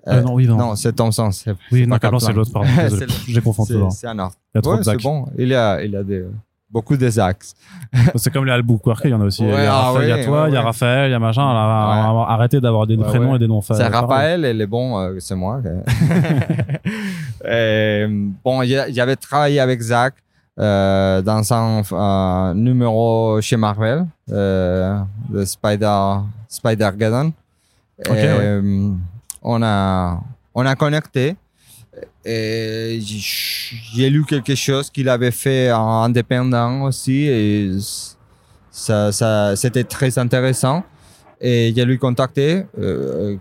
Euh, 0.07 0.21
non, 0.21 0.33
oui, 0.33 0.47
non. 0.47 0.57
non, 0.57 0.75
c'est 0.75 0.93
Thompson. 0.93 1.29
Oui, 1.71 1.85
non, 1.85 1.97
Kaplan, 1.97 2.19
c'est 2.19 2.33
l'autre, 2.33 2.51
pardon. 2.51 2.69
J'ai 3.27 3.41
confondu 3.41 3.73
C'est 3.91 4.07
un 4.07 4.17
autre. 4.19 4.35
Il 4.53 4.57
y 4.57 4.59
a 4.59 4.61
trop 4.61 4.71
Ouais, 4.71 4.79
de 4.79 4.83
c'est 4.83 4.91
Zach. 4.91 5.01
bon. 5.03 5.25
Il 5.37 5.49
y 5.49 5.55
a, 5.55 5.83
il 5.83 5.91
y 5.91 5.95
a 5.95 6.03
des, 6.03 6.25
beaucoup 6.69 6.95
de 6.95 7.09
Zachs. 7.09 7.53
C'est 8.15 8.31
comme 8.31 8.45
les 8.45 8.51
Albuquerque, 8.51 9.01
il 9.05 9.11
y 9.11 9.13
en 9.13 9.21
a 9.21 9.25
aussi. 9.25 9.43
il 9.43 9.49
y 9.49 9.53
a, 9.53 9.73
ah 9.73 9.91
Raphaël, 9.91 10.03
il 10.05 10.09
y 10.09 10.11
a 10.11 10.15
ouais, 10.15 10.25
toi, 10.25 10.45
il 10.47 10.53
y 10.53 10.57
a 10.57 10.61
Raphaël, 10.61 11.09
il 11.09 11.11
y 11.11 11.15
a 11.15 11.19
machin. 11.19 11.43
Arrêtez 12.27 12.59
d'avoir 12.61 12.87
des 12.87 12.97
prénoms 12.97 13.35
et 13.35 13.39
des 13.39 13.47
noms 13.47 13.61
C'est. 13.61 13.83
Raphaël 13.87 14.45
et 14.45 14.53
les 14.53 14.67
bons, 14.67 14.97
euh, 14.99 15.15
c'est 15.19 15.35
moi. 15.35 15.61
Et, 17.49 18.05
bon, 18.43 18.61
j'avais 18.63 19.15
travaillé 19.15 19.59
avec 19.59 19.79
Zach 19.81 20.13
euh, 20.59 21.21
dans 21.21 21.53
un 21.53 21.81
euh, 21.91 22.53
numéro 22.53 23.39
chez 23.41 23.57
Marvel, 23.57 24.05
euh, 24.31 24.99
de 25.29 25.45
Spider 25.45 26.17
Spider 26.47 26.89
Garden. 26.97 27.31
Ouais. 28.07 28.15
euh, 28.25 28.91
On 29.41 29.61
a 29.63 30.19
on 30.53 30.65
a 30.65 30.75
connecté 30.75 31.35
et 32.25 32.99
j'ai 33.01 34.09
lu 34.09 34.25
quelque 34.25 34.55
chose 34.55 34.89
qu'il 34.89 35.07
avait 35.09 35.31
fait 35.31 35.71
en 35.71 36.03
indépendant 36.03 36.81
aussi 36.83 37.25
et 37.27 37.71
ça, 38.71 39.11
ça 39.11 39.55
c'était 39.55 39.83
très 39.83 40.17
intéressant 40.17 40.83
et 41.41 41.71
j'ai 41.75 41.85
lui 41.85 41.97
contacté 41.97 42.65
euh, 42.77 43.37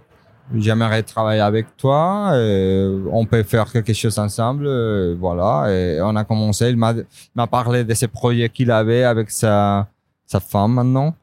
j'aimerais 0.54 1.02
travailler 1.02 1.40
avec 1.40 1.76
toi 1.76 2.30
euh, 2.32 3.04
on 3.12 3.26
peut 3.26 3.42
faire 3.42 3.70
quelque 3.70 3.92
chose 3.92 4.18
ensemble 4.18 4.66
euh, 4.66 5.14
voilà 5.18 5.70
et 5.70 6.00
on 6.00 6.16
a 6.16 6.24
commencé. 6.24 6.70
Il 6.70 6.76
m'a 6.76 7.46
parlé 7.46 7.84
de 7.84 7.94
ces 7.94 8.08
projets 8.08 8.48
qu'il 8.48 8.70
avait 8.70 9.04
avec 9.04 9.30
sa 9.30 9.88
sa 10.26 10.40
femme 10.40 10.74
maintenant 10.74 11.14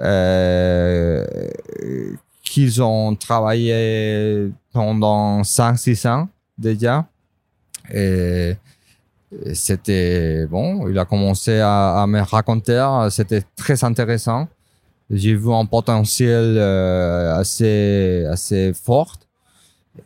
euh, 0.00 1.24
qu'ils 2.42 2.82
ont 2.82 3.14
travaillé 3.14 4.50
pendant 4.72 5.42
5-6 5.42 6.08
ans 6.08 6.28
déjà. 6.58 7.06
Et 7.92 8.54
et 9.44 9.54
c'était 9.54 10.46
bon. 10.46 10.88
Il 10.88 10.96
a 10.96 11.04
commencé 11.04 11.58
à, 11.58 12.02
à 12.02 12.06
me 12.06 12.20
raconter. 12.20 12.86
C'était 13.10 13.42
très 13.56 13.82
intéressant 13.82 14.46
j'ai 15.14 15.34
vu 15.34 15.52
un 15.52 15.66
potentiel 15.66 16.56
euh, 16.58 17.36
assez 17.36 18.26
assez 18.30 18.72
fort. 18.74 19.16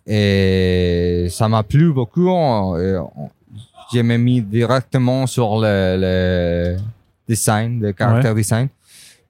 Et 0.07 1.29
ça 1.31 1.49
m'a 1.49 1.62
plu 1.62 1.92
beaucoup. 1.92 2.31
J'ai 3.90 4.03
me 4.03 4.18
mis 4.18 4.42
directement 4.42 5.27
sur 5.27 5.59
le, 5.59 5.97
le 5.99 6.77
design 7.27 7.81
le 7.81 7.92
caractère 7.92 8.35
design. 8.35 8.68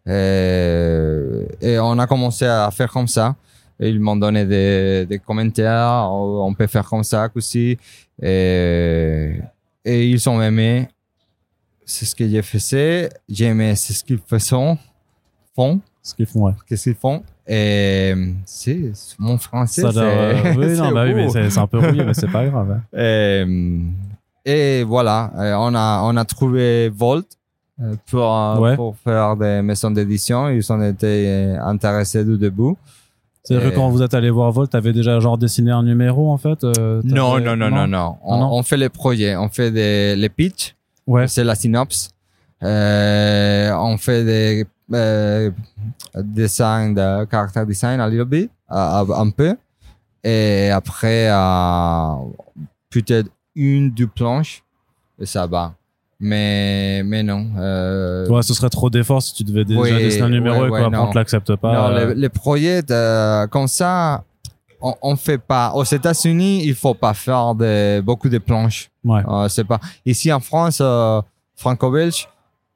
Et, 0.04 1.46
et 1.60 1.78
on 1.78 1.98
a 1.98 2.06
commencé 2.06 2.44
à 2.44 2.70
faire 2.72 2.90
comme 2.90 3.06
ça. 3.06 3.36
Ils 3.78 4.00
m'ont 4.00 4.16
donné 4.16 4.44
des, 4.44 5.06
des 5.06 5.18
commentaires. 5.20 6.08
On 6.10 6.52
peut 6.54 6.66
faire 6.66 6.84
comme 6.84 7.04
ça 7.04 7.28
aussi. 7.34 7.78
Et, 8.20 9.40
et 9.84 10.08
ils 10.08 10.28
ont 10.28 10.42
aimé. 10.42 10.88
C'est 11.84 12.04
ce 12.04 12.14
que 12.16 12.28
j'ai 12.28 12.42
fait. 12.42 13.10
J'ai 13.28 13.46
aimé 13.46 13.76
c'est 13.76 13.92
ce 13.92 14.02
qu'ils 14.02 14.18
font 14.18 14.76
font 15.58 15.80
Ce 16.02 16.14
qu'ils 16.14 16.26
font, 16.26 16.42
ouais. 16.46 16.52
qu'est-ce 16.66 16.84
qu'ils 16.90 16.94
font? 16.94 17.22
Et 17.46 18.14
c'est 18.44 18.78
mon 19.18 19.38
français 19.38 19.82
Ça 19.82 19.90
c'est 19.92 20.56
oui, 20.56 20.66
non, 20.76 20.84
c'est 20.88 20.92
bah 20.94 21.04
oui, 21.06 21.14
mais 21.14 21.26
beau. 21.26 21.32
c'est 21.32 21.50
c'est 21.50 21.58
un 21.58 21.66
peu 21.66 21.78
rouillé, 21.78 22.04
mais 22.04 22.14
c'est 22.14 22.30
pas 22.30 22.46
grave. 22.50 22.70
hein. 22.70 22.82
et, 22.96 23.44
et 24.44 24.82
voilà 24.84 25.30
euh, 25.36 25.54
on 25.58 25.74
a 25.74 26.02
on 26.04 26.16
a 26.16 26.24
trouvé 26.24 26.88
Volt 26.90 27.26
euh, 27.80 27.94
pour 28.10 28.28
euh, 28.36 28.58
Ouais. 28.60 28.76
pour 28.76 28.96
faire 28.98 29.36
des 29.36 29.62
maisons 29.62 29.90
d'édition 29.90 30.48
ils 30.48 30.72
ont 30.72 30.82
été 30.82 31.56
intéressés 31.74 32.24
du 32.24 32.36
début 32.38 32.74
C'est-à-dire 33.42 33.68
que 33.68 33.72
Et- 33.72 33.76
quand 33.76 33.88
vous 33.90 34.02
êtes 34.02 34.14
allé 34.14 34.30
voir 34.30 34.50
Volt, 34.52 34.70
t'avais 34.70 34.92
déjà 34.92 35.18
genre 35.20 35.38
dessiné 35.38 35.70
un 35.70 35.82
numéro 35.82 36.30
en 36.30 36.38
fait 36.38 36.60
euh, 36.64 37.00
non 37.04 37.40
non 37.40 37.56
non 37.56 37.70
non 37.70 37.86
non 37.96 38.16
on, 38.22 38.34
Ah, 38.34 38.38
non 38.40 38.48
on 38.58 38.62
fait 38.62 38.76
les 38.84 38.90
projets 39.00 39.36
on 39.36 39.48
fait 39.48 39.70
des 39.70 40.16
les 40.16 40.28
pitchs 40.28 40.74
Ouais. 41.06 41.26
c'est 41.26 41.44
la 41.44 41.54
synopse. 41.54 42.10
Euh, 42.62 43.72
on 43.92 43.96
fait 43.96 44.24
des 44.24 44.66
euh, 44.92 45.50
dessins 46.16 46.90
de 46.92 47.24
caractère 47.26 47.66
design 47.66 48.00
a 48.00 48.08
little 48.08 48.24
bit, 48.24 48.50
euh, 48.70 49.04
un 49.14 49.30
peu. 49.30 49.56
Et 50.24 50.70
après, 50.70 51.28
euh, 51.30 52.14
peut-être 52.90 53.28
une, 53.54 53.90
deux 53.90 54.06
planches, 54.06 54.62
et 55.18 55.26
ça 55.26 55.46
va. 55.46 55.72
Mais, 56.20 57.02
mais 57.04 57.22
non. 57.22 57.46
Euh, 57.58 58.26
Ouais, 58.28 58.42
ce 58.42 58.52
serait 58.52 58.68
trop 58.70 58.90
d'efforts 58.90 59.22
si 59.22 59.34
tu 59.34 59.44
devais 59.44 59.64
déjà 59.64 59.80
Oui, 59.80 59.90
dessiner 59.92 60.24
un 60.24 60.28
numéro 60.30 60.60
ouais, 60.62 60.66
et 60.68 60.70
ouais, 60.70 60.80
qu'après 60.82 60.98
on 60.98 61.04
non. 61.04 61.10
te 61.12 61.18
l'accepte 61.18 61.54
pas. 61.56 61.72
non, 61.72 61.96
euh, 61.96 62.08
les, 62.08 62.14
les 62.22 62.28
projets 62.28 62.82
de- 62.82 63.46
comme 63.46 63.68
ça, 63.68 64.24
on, 64.80 64.94
on 65.00 65.14
fait 65.16 65.38
pas. 65.38 65.70
Aux 65.74 65.84
États-Unis, 65.84 66.62
il 66.64 66.74
faut 66.74 66.94
pas 66.94 67.14
faire 67.14 67.54
de, 67.54 68.00
beaucoup 68.00 68.28
de 68.28 68.38
planches. 68.38 68.90
Ouais. 69.04 69.22
Euh, 69.28 69.48
c'est 69.48 69.62
pas 69.64 69.78
ici 70.04 70.32
en 70.32 70.40
France, 70.40 70.78
euh, 70.80 71.20
franco-belge, 71.54 72.28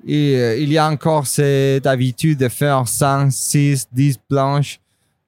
il, 0.04 0.34
euh, 0.34 0.56
il 0.58 0.72
y 0.72 0.78
a 0.78 0.88
encore 0.88 1.26
cette 1.26 1.86
habitude 1.86 2.38
de 2.38 2.48
faire 2.48 2.86
5, 2.88 3.30
6, 3.30 3.88
10 3.92 4.18
planches 4.28 4.80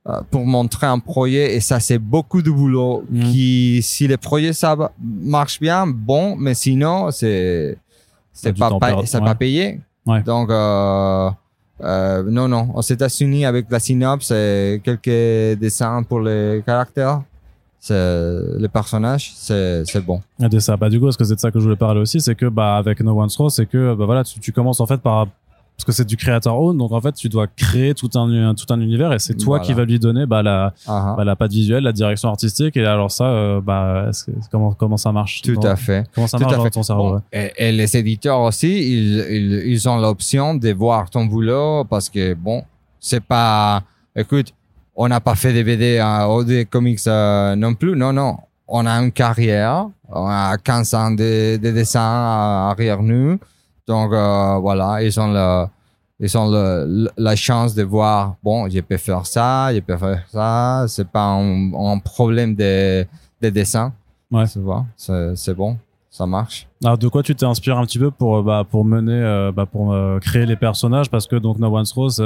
euh, 0.09 0.21
pour 0.31 0.45
montrer 0.45 0.87
un 0.87 0.99
projet 0.99 1.55
et 1.55 1.61
ça 1.61 1.81
c'est 1.81 1.99
beaucoup 1.99 2.43
de 2.43 2.51
boulot. 2.51 3.05
Mhm. 3.11 3.23
Qui, 3.33 3.81
si 3.83 4.07
le 4.07 4.17
projet 4.17 4.53
ça 4.53 4.77
marche 5.03 5.61
bien, 5.61 5.87
bon, 5.87 6.37
mais 6.37 6.55
sinon 6.55 7.11
c'est 7.11 7.77
c'est 8.33 8.53
pas, 8.59 8.71
pa- 8.79 8.97
ouais. 8.97 9.07
pas 9.21 9.35
payé. 9.35 9.81
Ouais. 10.07 10.23
Donc 10.23 10.51
euh, 10.51 11.31
euh, 11.83 12.23
non 12.31 12.47
non, 12.49 12.71
aux 12.75 12.83
États-Unis 12.83 13.47
avec 13.47 13.67
la 13.71 13.81
synopse 13.81 14.31
et 14.31 14.81
quelques 14.85 15.59
dessins 15.59 16.03
pour 16.03 16.21
les 16.21 16.63
caractères, 16.67 17.23
c'est 17.89 18.41
les 18.59 18.69
personnages, 18.69 19.33
c'est 19.37 19.85
c'est 19.85 20.01
bon. 20.01 20.21
Et 20.43 20.49
de 20.49 20.59
ça. 20.59 20.77
Bah, 20.79 20.89
du 20.89 20.99
coup, 20.99 21.05
parce 21.05 21.19
que 21.19 21.25
c'est 21.25 21.35
de 21.35 21.41
ça 21.41 21.51
que 21.51 21.59
je 21.59 21.65
voulais 21.65 21.77
parler 21.77 22.01
aussi, 22.01 22.19
c'est 22.21 22.35
que, 22.35 22.47
bah, 22.47 22.77
avec 22.77 23.01
No 23.01 23.13
One's 23.21 23.37
Rose, 23.37 23.53
c'est 23.55 23.67
que, 23.67 23.95
bah, 23.95 24.07
voilà, 24.07 24.25
tu, 24.25 24.41
tu 24.41 24.53
commences 24.53 24.81
en 24.81 24.87
fait 24.87 25.01
par 25.03 25.27
parce 25.77 25.85
que 25.87 25.91
c'est 25.93 26.05
du 26.05 26.17
créateur 26.17 26.57
own, 26.57 26.79
donc 26.79 26.93
en 26.93 27.01
fait 27.01 27.13
tu 27.15 27.29
dois 27.29 27.49
créer 27.49 27.95
tout 27.95 28.09
un 28.15 28.55
tout 28.55 28.73
un 28.73 28.81
univers 28.81 29.13
et 29.13 29.19
c'est 29.19 29.35
toi 29.35 29.57
Voilà. 29.59 29.65
qui 29.65 29.73
va 29.73 29.85
lui 29.85 29.99
donner 29.99 30.25
bah 30.25 30.41
la 30.41 30.73
Ah, 30.87 31.09
ah. 31.11 31.15
bah, 31.17 31.25
la 31.25 31.35
patte 31.35 31.51
visuelle, 31.51 31.83
la 31.83 31.91
direction 31.93 32.29
artistique 32.29 32.77
et 32.77 32.85
alors 32.87 33.11
ça 33.11 33.25
euh, 33.25 33.61
bah 33.61 34.09
que- 34.25 34.31
comment 34.53 34.73
comment 34.73 34.97
ça 34.97 35.11
marche 35.11 35.43
Tout 35.43 35.57
dans- 35.57 35.69
à 35.69 35.75
fait. 35.75 36.07
Comment 36.15 36.29
ça 36.29 36.39
Tout 36.39 36.45
marche 36.45 36.57
dans 36.59 36.63
fait. 36.63 36.71
ton 36.71 36.85
cerveau 36.85 37.09
Bon, 37.09 37.15
ouais. 37.17 37.53
et, 37.59 37.69
et 37.69 37.73
les 37.73 37.97
éditeurs 37.97 38.39
aussi, 38.43 38.69
ils, 38.73 39.19
ils, 39.37 39.53
ils 39.73 39.89
ont 39.89 39.97
l'option 39.99 40.55
de 40.55 40.71
voir 40.73 41.11
ton 41.11 41.25
boulot 41.27 41.83
parce 41.91 42.09
que 42.09 42.35
bon, 42.35 42.63
c'est 43.01 43.25
pas, 43.25 43.83
écoute, 44.15 44.53
on 44.97 45.09
n'a 45.09 45.21
pas 45.21 45.35
fait 45.35 45.53
des 45.53 45.65
BD 45.65 45.99
hein, 45.99 46.27
ou 46.29 46.45
des 46.45 46.65
comics 46.65 47.01
euh, 47.07 47.55
non 47.57 47.75
plus. 47.75 47.97
Non, 47.97 48.13
non. 48.13 48.37
On 48.67 48.87
a 48.87 48.93
une 48.93 49.13
carrière, 49.13 49.89
on 50.09 50.27
a 50.27 50.57
15 50.57 50.95
ans 50.95 51.11
de, 51.11 51.57
de 51.59 51.71
dessin 51.71 52.01
euh, 52.01 52.71
arrière 52.71 53.03
nous. 53.03 53.39
Donc 53.87 54.13
euh, 54.13 54.57
voilà, 54.59 55.03
ils 55.03 55.21
ont 55.21 55.31
le, 55.31 55.67
ils 56.19 56.39
ont 56.39 56.51
le, 56.51 57.11
la 57.19 57.37
chance 57.37 57.75
de 57.75 57.83
voir, 57.83 58.37
bon, 58.43 58.69
je 58.71 58.81
peux 58.81 58.97
faire 58.97 59.27
ça, 59.27 59.75
je 59.75 59.81
peux 59.81 59.97
faire 59.99 60.25
ça. 60.33 60.87
C'est 60.89 61.07
pas 61.09 61.25
un, 61.25 61.75
un 61.75 61.99
problème 61.99 62.55
de, 62.55 63.07
de 63.43 63.51
dessin. 63.51 63.93
Ouais. 64.31 64.47
C'est 64.47 65.55
bon, 65.55 65.77
ça 66.15 66.27
marche. 66.27 66.69
Alors 66.85 66.97
de 66.97 67.09
quoi 67.09 67.25
tu 67.25 67.35
t'es 67.35 67.45
inspiré 67.45 67.77
un 67.77 67.85
petit 67.85 67.99
peu 67.99 68.13
pour 68.13 68.37
euh, 68.37 68.43
bah 68.43 68.65
pour 68.71 68.85
mener 68.85 69.13
euh, 69.13 69.51
bah 69.51 69.67
pour 69.67 69.93
euh, 69.93 70.21
créer 70.21 70.47
les 70.47 70.55
personnages? 70.55 71.11
Parce 71.11 71.27
que 71.27 71.35
donc 71.35 71.59
No 71.59 71.77
One's 71.77 71.91
Rose 71.91 72.23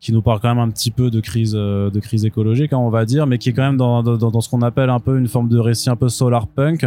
qui 0.00 0.12
nous 0.12 0.22
parle 0.22 0.40
quand 0.40 0.48
même 0.48 0.64
un 0.66 0.70
petit 0.70 0.90
peu 0.90 1.10
de 1.10 1.20
crise 1.20 1.52
de 1.52 2.00
crise 2.00 2.24
écologique 2.24 2.72
hein, 2.72 2.78
on 2.78 2.88
va 2.88 3.04
dire 3.04 3.26
mais 3.26 3.36
qui 3.36 3.50
est 3.50 3.52
quand 3.52 3.64
même 3.64 3.76
dans 3.76 4.02
dans, 4.02 4.40
ce 4.40 4.48
qu'on 4.48 4.62
appelle 4.62 4.88
un 4.88 5.00
peu 5.00 5.18
une 5.18 5.28
forme 5.28 5.48
de 5.48 5.58
récit 5.58 5.90
un 5.90 5.96
peu 5.96 6.08
solar 6.08 6.46
punk 6.46 6.86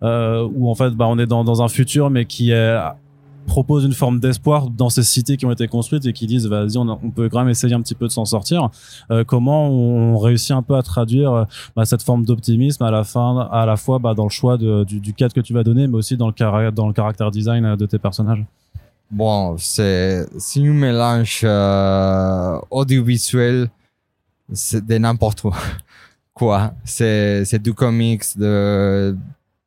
où 0.00 0.70
en 0.70 0.74
fait 0.74 0.90
bah 0.92 1.06
on 1.08 1.18
est 1.18 1.26
dans 1.26 1.44
dans 1.44 1.60
un 1.60 1.68
futur 1.68 2.08
mais 2.08 2.24
qui 2.24 2.52
est 2.52 2.78
propose 3.46 3.84
une 3.84 3.92
forme 3.92 4.20
d'espoir 4.20 4.70
dans 4.70 4.88
ces 4.88 5.02
cités 5.02 5.36
qui 5.36 5.46
ont 5.46 5.52
été 5.52 5.68
construites 5.68 6.06
et 6.06 6.12
qui 6.12 6.26
disent 6.26 6.46
vas-y 6.46 6.76
on, 6.78 7.10
peut 7.10 7.28
quand 7.28 7.40
même 7.40 7.48
essayer 7.48 7.74
un 7.74 7.82
petit 7.82 7.94
peu 7.94 8.06
de 8.06 8.12
s'en 8.12 8.24
sortir. 8.24 8.70
Euh, 9.10 9.24
comment 9.24 9.68
on 9.68 10.18
réussit 10.18 10.52
un 10.52 10.62
peu 10.62 10.76
à 10.76 10.82
traduire 10.82 11.32
euh, 11.32 11.44
bah, 11.76 11.84
cette 11.84 12.02
forme 12.02 12.24
d'optimisme 12.24 12.82
à 12.82 12.90
la 12.90 13.04
fin 13.04 13.48
à 13.50 13.66
la 13.66 13.76
fois 13.76 13.98
bah, 13.98 14.14
dans 14.14 14.24
le 14.24 14.30
choix 14.30 14.56
du, 14.56 15.14
cadre 15.14 15.34
que 15.34 15.40
tu 15.40 15.52
vas 15.52 15.64
donner 15.64 15.86
mais 15.86 15.96
aussi 15.96 16.16
dans 16.16 16.28
le 16.28 16.70
dans 16.70 16.86
le 16.86 16.92
caractère 16.92 17.30
design 17.30 17.64
euh, 17.64 17.76
de 17.76 17.86
tes 17.86 17.98
personnages? 17.98 18.44
Bon, 19.10 19.56
c'est 19.58 20.26
c'est 20.38 20.60
un 20.60 20.72
mélange 20.72 21.42
euh, 21.44 22.58
audiovisuel, 22.70 23.68
c'est 24.52 24.84
de 24.84 24.98
n'importe 24.98 25.42
quoi. 25.42 25.54
C'est 26.84 27.62
du 27.62 27.72
comics, 27.72 28.24
de 28.36 29.16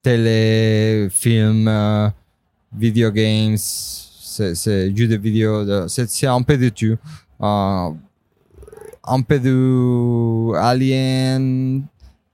télé, 0.02 1.08
film, 1.10 1.70
video 2.74 3.12
games, 3.12 3.58
c'est 3.58 4.96
jeux 4.96 5.08
de 5.08 5.18
vidéo, 5.18 5.88
c'est 5.88 6.28
un 6.28 6.42
peu 6.42 6.58
de 6.58 6.70
tout. 6.70 6.98
Euh, 7.42 7.90
un 9.08 9.22
peu 9.22 9.40
de 9.40 10.56
Alien 10.56 11.84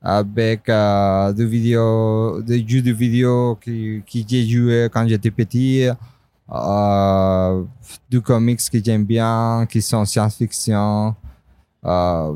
avec 0.02 0.68
euh, 0.70 1.32
des 1.34 1.46
vidéos, 1.46 2.42
des 2.42 2.66
jeux 2.68 2.82
de 2.82 2.92
vidéo 2.92 3.58
qui, 3.62 4.02
qui 4.06 4.26
j'ai 4.28 4.48
joué 4.48 4.90
quand 4.92 5.08
j'étais 5.08 5.32
petit 5.32 5.88
euh, 6.52 7.64
du 8.10 8.22
comics 8.22 8.60
que 8.72 8.84
j'aime 8.84 9.06
bien, 9.06 9.66
qui 9.70 9.82
sont 9.82 10.04
science-fiction. 10.06 11.16
Euh, 11.86 12.36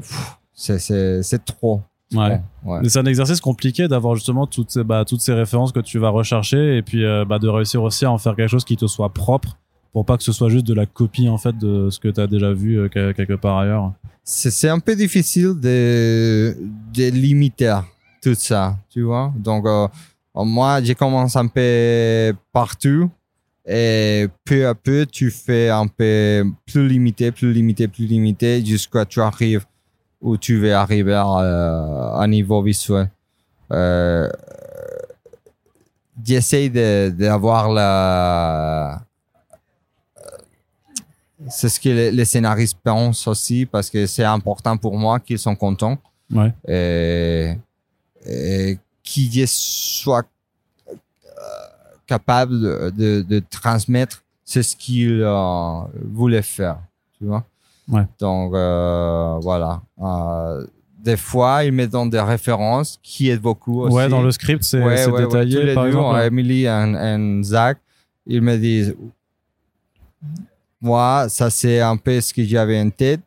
c'est 0.54 1.46
trop. 1.46 1.82
Ouais 2.14 2.42
Bon, 2.64 2.74
ouais. 2.74 2.80
Mais 2.84 2.90
c'est 2.90 3.00
un 3.00 3.06
exercice 3.06 3.42
compliqué 3.42 3.88
d'avoir 3.88 4.16
justement 4.16 4.46
toutes 4.48 4.72
ces, 4.72 4.84
bah, 4.84 5.06
toutes 5.06 5.22
ces 5.22 5.34
références 5.34 5.72
que 5.72 5.80
tu 5.80 5.98
vas 6.00 6.10
rechercher 6.10 6.78
et 6.78 6.82
puis 6.82 7.04
euh, 7.04 7.26
bah, 7.26 7.40
de 7.40 7.48
réussir 7.48 7.82
aussi 7.84 8.06
à 8.06 8.12
en 8.12 8.18
faire 8.18 8.36
quelque 8.36 8.50
chose 8.50 8.66
qui 8.66 8.78
te 8.78 8.88
soit 8.88 9.14
propre 9.14 9.58
pour 9.94 10.06
pas 10.06 10.18
que 10.18 10.24
ce 10.24 10.32
soit 10.34 10.50
juste 10.50 10.68
de 10.68 10.74
la 10.74 10.86
copie 10.86 11.30
en 11.30 11.38
fait 11.38 11.58
de 11.58 11.90
ce 11.90 12.00
que 12.00 12.10
tu 12.10 12.20
as 12.20 12.28
déjà 12.28 12.52
vu 12.54 12.78
euh, 12.80 12.90
que- 12.90 13.12
quelque 13.14 13.34
part 13.34 13.58
ailleurs. 13.60 13.94
C'est, 14.24 14.52
c'est 14.52 14.70
un 14.70 14.80
peu 14.80 14.96
difficile 14.96 15.54
de, 15.60 16.56
de 16.94 17.10
limiter 17.12 17.80
tout 18.22 18.34
ça, 18.36 18.78
tu 18.90 19.04
vois. 19.04 19.32
Donc, 19.38 19.66
euh, 19.66 19.88
moi, 20.36 20.82
j'ai 20.84 20.96
commencé 20.96 21.38
un 21.38 21.48
peu 21.48 22.34
partout 22.52 23.10
et 23.68 24.28
peu 24.44 24.68
à 24.68 24.76
peu, 24.76 25.06
tu 25.06 25.32
fais 25.32 25.70
un 25.70 25.88
peu 25.88 26.44
plus 26.66 26.88
limité, 26.88 27.32
plus 27.32 27.54
limité, 27.54 27.88
plus 27.88 28.06
limité 28.06 28.64
jusqu'à 28.66 29.02
ce 29.02 29.06
que 29.06 29.10
tu 29.12 29.22
arrives 29.22 29.66
où 30.26 30.38
tu 30.38 30.58
veux 30.58 30.74
arriver 30.74 31.14
à, 31.14 31.22
à 31.24 32.24
un 32.24 32.28
niveau 32.28 32.62
visuel. 32.64 33.10
Euh, 33.72 34.28
j'essaie 36.24 36.70
de, 36.70 37.10
d'avoir 37.12 37.70
la, 37.70 39.02
c'est 41.50 41.70
ce 41.70 41.80
que 41.80 41.90
les, 41.90 42.12
les 42.12 42.26
scénaristes 42.26 42.80
pensent 42.84 43.28
aussi 43.28 43.68
parce 43.68 43.92
que 43.92 44.08
c'est 44.08 44.24
important 44.24 44.78
pour 44.78 44.98
moi 44.98 45.20
qu'ils 45.20 45.40
sont 45.40 45.56
contents 45.56 45.98
Ouais. 46.34 46.52
et, 46.68 47.54
et 48.26 48.80
qu'ils 49.04 49.48
soient 49.48 50.24
euh, 50.90 50.96
capables 52.08 52.60
de, 52.94 53.22
de, 53.22 53.40
transmettre 53.48 54.24
ce 54.44 54.60
qu'ils 54.76 55.22
euh, 55.22 55.82
voulaient 56.04 56.42
faire 56.42 56.80
tu 57.20 57.26
vois 57.26 57.44
Ouais. 57.88 58.06
donc 58.20 58.54
euh, 58.56 59.38
voilà 59.42 59.82
Euh, 60.02 60.66
des 60.98 61.18
fois 61.18 61.64
ils 61.64 61.72
me 61.72 61.86
donnent 61.88 62.10
des 62.10 62.20
références 62.22 63.00
qui 63.04 63.30
aident 63.30 63.42
beaucoup 63.42 63.82
aussi 63.82 63.96
Ouais, 63.96 64.10
dans 64.10 64.24
le 64.24 64.32
script 64.32 64.64
c'est 64.64 64.84
Ouais, 64.84 65.06
ouais, 65.06 65.22
détaillé 65.26 65.60
tous 65.60 65.66
les 65.68 65.74
par 65.76 65.84
deux, 65.84 65.90
exemple. 65.92 66.20
Emily 66.22 66.66
et 66.66 67.42
Zach, 67.44 67.78
ils 68.26 68.42
me 68.42 68.58
disent, 68.58 68.96
moi, 70.82 71.28
ça 71.30 71.50
c'est 71.50 71.80
un 71.82 71.98
peu 71.98 72.20
ce 72.22 72.34
que 72.34 72.44
j'avais 72.44 72.80
en 72.82 72.90
tête, 72.90 73.22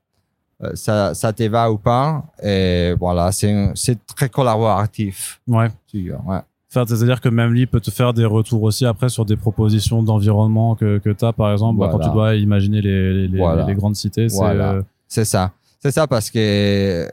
Euh, 0.60 0.74
ça, 0.74 1.14
ça 1.14 1.32
te 1.32 1.44
va 1.44 1.70
ou 1.70 1.78
pas, 1.78 2.24
et 2.42 2.92
voilà, 2.98 3.30
c'est 3.30 4.04
très 4.16 4.28
collaboratif. 4.28 5.40
Ouais. 5.46 5.68
tu 5.86 6.10
vois, 6.10 6.34
ouais. 6.34 6.40
Enfin, 6.70 6.84
C'est-à-dire 6.86 7.20
que 7.20 7.28
même 7.30 7.52
lui 7.52 7.66
peut 7.66 7.80
te 7.80 7.90
faire 7.90 8.12
des 8.12 8.24
retours 8.26 8.62
aussi 8.62 8.84
après 8.84 9.08
sur 9.08 9.24
des 9.24 9.36
propositions 9.36 10.02
d'environnement 10.02 10.74
que, 10.74 10.98
que 10.98 11.10
tu 11.10 11.24
as, 11.24 11.32
par 11.32 11.50
exemple, 11.52 11.78
bah, 11.80 11.88
quand 11.90 11.98
tu 11.98 12.10
dois 12.10 12.34
imaginer 12.34 12.82
les, 12.82 13.12
les, 13.14 13.28
les- 13.28 13.38
Voilà. 13.38 13.64
les 13.64 13.74
grandes 13.74 13.96
cités. 13.96 14.28
c'est, 14.28 14.36
Voilà. 14.36 14.72
euh, 14.72 14.82
C'est 15.06 15.24
ça. 15.24 15.52
C'est 15.80 15.90
ça 15.92 16.06
parce 16.06 16.28
que 16.30 17.08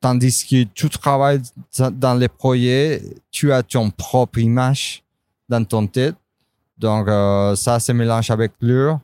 tandis 0.00 0.44
que 0.48 0.62
tu 0.72 0.88
travailles 0.88 1.40
dans 1.92 2.14
les 2.14 2.28
projets, 2.28 3.02
tu 3.30 3.52
as 3.52 3.62
ton 3.62 3.90
propre 3.90 4.38
image 4.38 5.02
dans 5.48 5.64
ton 5.64 5.86
tête. 5.86 6.14
Donc 6.78 7.08
euh, 7.08 7.56
ça 7.56 7.80
se 7.80 7.90
mélange 7.92 8.30
avec 8.30 8.52
l'ur 8.60 9.00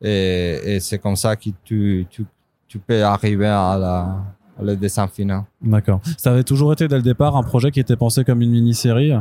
et, 0.00 0.60
et 0.76 0.80
c'est 0.80 0.98
comme 0.98 1.16
ça 1.16 1.34
que 1.36 1.50
tu, 1.64 2.06
tu, 2.08 2.24
tu 2.68 2.78
peux 2.78 3.02
arriver 3.04 3.46
à 3.48 3.76
la 3.76 4.24
le 4.62 4.76
dessin 4.76 5.06
final. 5.08 5.42
D'accord. 5.62 6.00
Ça 6.16 6.30
avait 6.32 6.44
toujours 6.44 6.72
été 6.72 6.88
dès 6.88 6.96
le 6.96 7.02
départ 7.02 7.36
un 7.36 7.42
projet 7.42 7.70
qui 7.70 7.80
était 7.80 7.96
pensé 7.96 8.24
comme 8.24 8.42
une 8.42 8.50
mini-série 8.50 9.12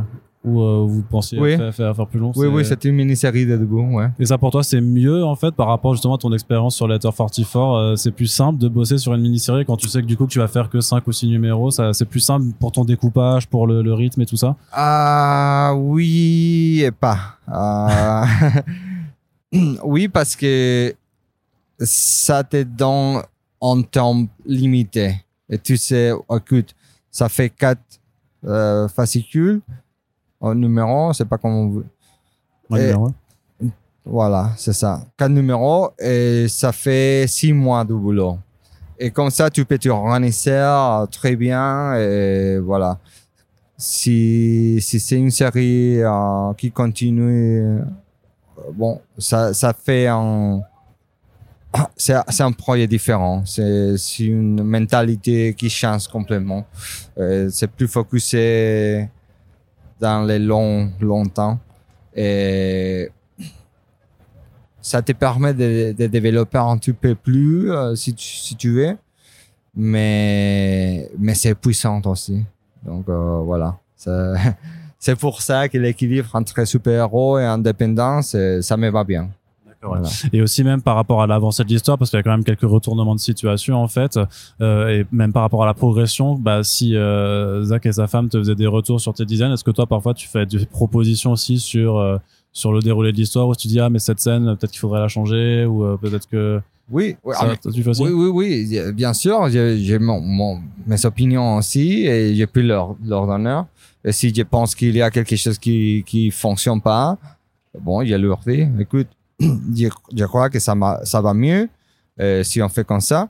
ou 0.43 0.61
euh, 0.61 0.85
vous 0.87 1.01
pensiez 1.01 1.39
Oui. 1.39 1.57
faire, 1.57 1.73
faire, 1.73 1.95
faire 1.95 2.07
plus 2.07 2.19
long 2.19 2.31
Oui, 2.35 2.47
oui, 2.47 2.63
c'est 2.63 2.85
une 2.85 2.93
mini-série 2.95 3.45
de 3.45 3.57
debout, 3.57 3.81
ouais. 3.81 4.07
Et 4.19 4.25
ça 4.25 4.37
pour 4.37 4.51
toi 4.51 4.63
c'est 4.63 4.79
mieux 4.79 5.25
en 5.25 5.35
fait 5.35 5.51
par 5.55 5.67
rapport 5.67 5.93
justement 5.93 6.15
à 6.15 6.17
ton 6.19 6.31
expérience 6.31 6.75
sur 6.75 6.87
Letter 6.87 7.09
44 7.15 7.57
euh, 7.57 7.95
C'est 7.95 8.11
plus 8.11 8.27
simple 8.27 8.59
de 8.59 8.67
bosser 8.67 8.97
sur 8.97 9.13
une 9.15 9.21
mini-série 9.21 9.65
quand 9.65 9.77
tu 9.77 9.87
sais 9.87 10.01
que 10.01 10.07
du 10.07 10.15
coup 10.15 10.25
que 10.27 10.31
tu 10.31 10.39
vas 10.39 10.47
faire 10.47 10.69
que 10.69 10.79
5 10.79 11.05
ou 11.07 11.11
6 11.11 11.27
numéros. 11.27 11.71
Ça, 11.71 11.91
c'est 11.93 12.05
plus 12.05 12.19
simple 12.19 12.45
pour 12.59 12.71
ton 12.71 12.85
découpage, 12.85 13.47
pour 13.47 13.65
le, 13.67 13.81
le 13.81 13.93
rythme 13.93 14.21
et 14.21 14.25
tout 14.25 14.37
ça? 14.37 14.55
Ah 14.71 15.73
oui 15.75 16.81
et 16.85 16.91
pas. 16.91 17.17
Ah, 17.47 18.25
oui 19.83 20.07
parce 20.07 20.35
que 20.35 20.93
ça 21.79 22.43
te 22.43 22.63
donne 22.63 23.21
un 23.61 23.81
temps 23.81 24.25
limité. 24.45 25.15
Et 25.49 25.57
tu 25.57 25.77
sais, 25.77 26.11
écoute, 26.35 26.75
ça 27.09 27.29
fait 27.29 27.49
quatre 27.49 27.81
euh, 28.45 28.87
fascicules 28.87 29.61
en 30.39 30.53
numéro, 30.53 31.13
c'est 31.13 31.25
pas 31.25 31.37
comment 31.37 31.61
on 31.61 31.69
veut. 31.69 31.85
Ouais, 32.69 32.81
Et- 32.81 32.85
numéro. 32.87 33.11
Voilà, 34.05 34.51
c'est 34.55 34.73
ça. 34.73 35.01
Quatre 35.17 35.31
numéros 35.31 35.89
et 35.99 36.47
ça 36.47 36.71
fait 36.71 37.25
six 37.27 37.51
mois 37.51 37.83
de 37.83 37.93
boulot. 37.93 38.37
Et 38.97 39.11
comme 39.11 39.29
ça, 39.29 39.49
tu 39.49 39.65
peux 39.65 39.77
t'organiser 39.77 40.51
euh, 40.51 41.05
très 41.07 41.35
bien 41.35 41.93
et 41.95 42.57
voilà. 42.59 42.97
Si, 43.77 44.79
si 44.81 44.99
c'est 44.99 45.17
une 45.17 45.29
série 45.29 46.01
euh, 46.01 46.53
qui 46.57 46.71
continue, 46.71 47.61
euh, 47.61 47.81
bon, 48.73 48.99
ça, 49.17 49.53
ça 49.53 49.73
fait 49.73 50.07
un, 50.07 50.61
c'est, 51.95 52.41
un 52.41 52.51
projet 52.51 52.87
différent. 52.87 53.43
C'est, 53.45 53.97
une 54.19 54.63
mentalité 54.63 55.53
qui 55.53 55.69
change 55.69 56.07
complètement. 56.07 56.65
Euh, 57.17 57.49
c'est 57.51 57.69
plus 57.69 57.87
focusé 57.87 59.09
dans 59.99 60.23
les 60.23 60.39
longs, 60.39 60.91
longtemps. 60.99 61.59
Et 62.15 63.09
ça 64.81 65.01
te 65.01 65.11
permet 65.11 65.53
de, 65.53 65.93
de 65.97 66.07
développer 66.07 66.57
un 66.57 66.77
petit 66.77 66.93
peu 66.93 67.13
plus 67.13 67.71
euh, 67.71 67.95
si, 67.95 68.13
tu, 68.13 68.25
si 68.25 68.55
tu 68.55 68.71
veux. 68.71 68.97
Mais, 69.75 71.09
mais 71.19 71.35
c'est 71.35 71.53
puissant 71.53 72.01
aussi. 72.05 72.43
Donc 72.83 73.07
euh, 73.09 73.41
voilà. 73.43 73.77
C'est 74.99 75.15
pour 75.15 75.41
ça 75.41 75.69
que 75.69 75.77
l'équilibre 75.77 76.29
entre 76.33 76.65
super-héros 76.65 77.37
et 77.37 77.45
indépendance, 77.45 78.33
euh, 78.35 78.61
ça 78.61 78.77
me 78.77 78.89
va 78.89 79.03
bien. 79.03 79.29
Voilà. 79.81 80.07
Et 80.33 80.41
aussi 80.41 80.63
même 80.63 80.81
par 80.81 80.95
rapport 80.95 81.21
à 81.21 81.27
l'avancée 81.27 81.63
de 81.63 81.69
l'histoire, 81.69 81.97
parce 81.97 82.09
qu'il 82.09 82.17
y 82.17 82.19
a 82.19 82.23
quand 82.23 82.31
même 82.31 82.43
quelques 82.43 82.61
retournements 82.69 83.13
de 83.15 83.19
situation 83.19 83.75
en 83.77 83.87
fait, 83.87 84.19
euh, 84.61 84.87
et 84.89 85.05
même 85.11 85.31
par 85.31 85.43
rapport 85.43 85.63
à 85.63 85.65
la 85.67 85.73
progression, 85.73 86.35
bah 86.35 86.63
si 86.63 86.95
euh, 86.95 87.63
Zach 87.63 87.85
et 87.85 87.91
sa 87.91 88.07
femme 88.07 88.27
te 88.29 88.37
faisaient 88.37 88.55
des 88.55 88.67
retours 88.67 88.99
sur 88.99 89.13
tes 89.13 89.25
designs, 89.25 89.53
est-ce 89.53 89.63
que 89.63 89.71
toi 89.71 89.85
parfois 89.85 90.13
tu 90.13 90.27
fais 90.27 90.45
des 90.45 90.65
propositions 90.65 91.31
aussi 91.31 91.59
sur 91.59 91.97
euh, 91.97 92.17
sur 92.53 92.73
le 92.73 92.79
déroulé 92.81 93.11
de 93.11 93.17
l'histoire, 93.17 93.47
où 93.47 93.55
tu 93.55 93.67
dis 93.67 93.79
ah 93.79 93.89
mais 93.89 93.99
cette 93.99 94.19
scène 94.19 94.45
peut-être 94.57 94.71
qu'il 94.71 94.79
faudrait 94.79 94.99
la 94.99 95.07
changer 95.07 95.65
ou 95.65 95.83
euh, 95.83 95.95
peut-être 95.97 96.27
que 96.27 96.59
Oui, 96.89 97.15
oui, 97.23 97.33
ça, 97.35 97.41
ah, 97.43 97.47
mais- 97.65 97.71
oui, 98.05 98.11
oui, 98.31 98.67
oui, 98.69 98.91
bien 98.93 99.13
sûr, 99.13 99.47
j'ai 99.49 99.99
mon, 99.99 100.19
mon- 100.21 100.59
mes 100.87 101.05
opinions 101.05 101.57
aussi 101.57 102.05
et 102.07 102.33
j'ai 102.33 102.47
pu 102.47 102.63
leur, 102.63 102.95
leur 103.05 103.27
donner. 103.27 103.61
Et 104.03 104.11
si 104.11 104.33
je 104.33 104.41
pense 104.43 104.73
qu'il 104.73 104.95
y 104.95 105.01
a 105.01 105.11
quelque 105.11 105.35
chose 105.35 105.59
qui 105.59 106.03
qui 106.07 106.31
fonctionne 106.31 106.81
pas, 106.81 107.17
bon, 107.79 108.03
je 108.05 108.15
leur 108.15 108.39
dis, 108.47 108.65
écoute, 108.79 109.07
je, 109.39 109.87
je 110.15 110.25
crois 110.25 110.49
que 110.49 110.59
ça, 110.59 110.73
ça 111.03 111.21
va 111.21 111.33
mieux 111.33 111.69
euh, 112.19 112.43
si 112.43 112.61
on 112.61 112.69
fait 112.69 112.83
comme 112.85 113.01
ça. 113.01 113.29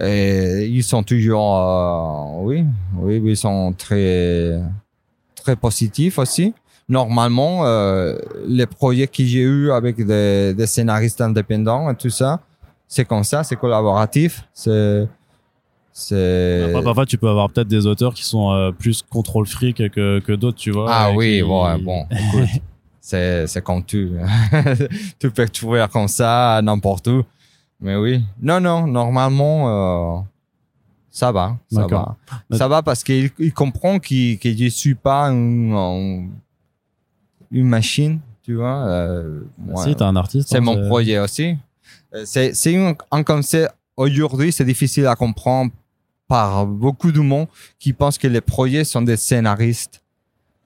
Et 0.00 0.66
ils 0.70 0.82
sont 0.82 1.02
toujours, 1.02 1.54
euh, 1.58 2.42
oui, 2.44 2.64
oui, 2.98 3.20
ils 3.24 3.36
sont 3.36 3.74
très, 3.76 4.58
très 5.34 5.54
positifs 5.56 6.18
aussi. 6.18 6.54
Normalement, 6.88 7.66
euh, 7.66 8.18
les 8.46 8.66
projets 8.66 9.06
que 9.06 9.22
j'ai 9.22 9.40
eu 9.42 9.70
avec 9.70 9.96
des, 10.04 10.54
des 10.54 10.66
scénaristes 10.66 11.20
indépendants 11.20 11.90
et 11.90 11.94
tout 11.94 12.10
ça, 12.10 12.40
c'est 12.88 13.04
comme 13.04 13.22
ça, 13.24 13.44
c'est 13.44 13.56
collaboratif, 13.56 14.44
c'est, 14.54 15.06
c'est. 15.92 16.62
Après, 16.70 16.82
parfois 16.82 17.06
tu 17.06 17.18
peux 17.18 17.28
avoir 17.28 17.50
peut-être 17.50 17.68
des 17.68 17.86
auteurs 17.86 18.14
qui 18.14 18.24
sont 18.24 18.50
euh, 18.52 18.72
plus 18.72 19.02
contrôle 19.02 19.46
fric 19.46 19.76
que 19.90 20.20
que 20.20 20.32
d'autres, 20.32 20.58
tu 20.58 20.70
vois. 20.70 20.86
Ah 20.90 21.12
oui, 21.12 21.36
qui- 21.36 21.42
bon, 21.42 21.78
bon, 21.78 22.06
écoute, 22.10 22.48
c'est, 23.02 23.48
c'est 23.48 23.62
comme 23.62 23.84
tu, 23.84 24.12
tu 25.18 25.30
peux 25.32 25.48
trouver 25.48 25.84
comme 25.92 26.06
ça 26.06 26.60
n'importe 26.62 27.08
où. 27.08 27.24
Mais 27.80 27.96
oui, 27.96 28.24
non, 28.40 28.60
non, 28.60 28.86
normalement, 28.86 30.18
euh, 30.18 30.20
ça 31.10 31.32
va, 31.32 31.58
ça 31.68 31.88
va. 31.88 32.16
Ça 32.52 32.68
va 32.68 32.80
parce 32.80 33.02
qu'il 33.02 33.30
il 33.40 33.52
comprend 33.52 33.98
qu'il, 33.98 34.38
que 34.38 34.56
je 34.56 34.68
suis 34.68 34.94
pas 34.94 35.24
une, 35.26 36.30
machine, 37.50 38.20
tu 38.40 38.54
vois. 38.54 38.86
euh. 38.86 39.40
Si 39.78 39.96
t'es 39.96 40.04
un 40.04 40.14
artiste. 40.14 40.48
C'est 40.48 40.58
hein, 40.58 40.60
mon 40.60 40.86
projet 40.86 41.18
aussi. 41.18 41.56
Euh, 42.14 42.22
C'est, 42.24 42.94
un 43.10 43.24
concept, 43.24 43.74
aujourd'hui, 43.96 44.52
c'est 44.52 44.64
difficile 44.64 45.08
à 45.08 45.16
comprendre 45.16 45.72
par 46.28 46.66
beaucoup 46.66 47.10
de 47.10 47.20
monde 47.20 47.48
qui 47.80 47.92
pensent 47.92 48.16
que 48.16 48.28
les 48.28 48.40
projets 48.40 48.84
sont 48.84 49.02
des 49.02 49.16
scénaristes. 49.16 50.01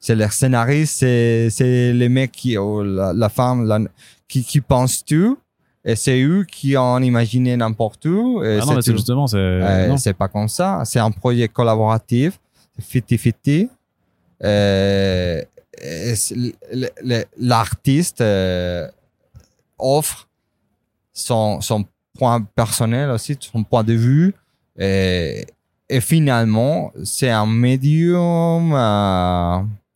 C'est 0.07 0.15
les 0.15 0.29
scénaristes, 0.31 0.99
c'est, 0.99 1.51
c'est 1.51 1.93
les 1.93 2.09
mecs 2.09 2.31
qui, 2.31 2.57
ou 2.57 2.83
la, 2.85 3.13
la 3.13 3.29
femme, 3.29 3.67
la- 3.67 3.81
qui, 4.29 4.45
qui 4.45 4.61
pensent 4.61 5.05
tout. 5.05 5.37
Et 5.85 5.97
c'est 5.97 6.21
eux 6.23 6.45
qui 6.45 6.77
ont 6.77 6.99
imaginé 7.01 7.57
n'importe 7.57 8.05
où. 8.07 8.41
Et 8.45 8.59
Ah 8.61 8.65
non, 8.67 8.75
mais 8.77 8.83
c'est 8.83 8.93
justement, 8.99 9.27
c'est. 9.27 9.37
Euh, 9.37 9.89
c'est 9.97 10.15
pas 10.15 10.29
comme 10.29 10.49
ça. 10.49 10.83
C'est 10.85 11.01
un 11.01 11.11
projet 11.11 11.49
collaboratif, 11.49 12.39
50-50. 12.81 13.69
Euh, 14.45 15.43
le- 15.83 16.89
le- 17.03 17.25
L'artiste 17.41 18.21
euh, 18.21 18.89
offre 19.79 20.29
son, 21.13 21.61
son 21.61 21.85
point 22.17 22.43
personnel 22.55 23.11
aussi, 23.11 23.37
son 23.41 23.65
point 23.65 23.83
de 23.83 23.93
vue. 23.95 24.35
Et, 24.79 25.47
et 25.89 26.01
finalement, 26.01 26.93
c'est 27.05 27.31
un 27.31 27.47
médium 27.47 28.73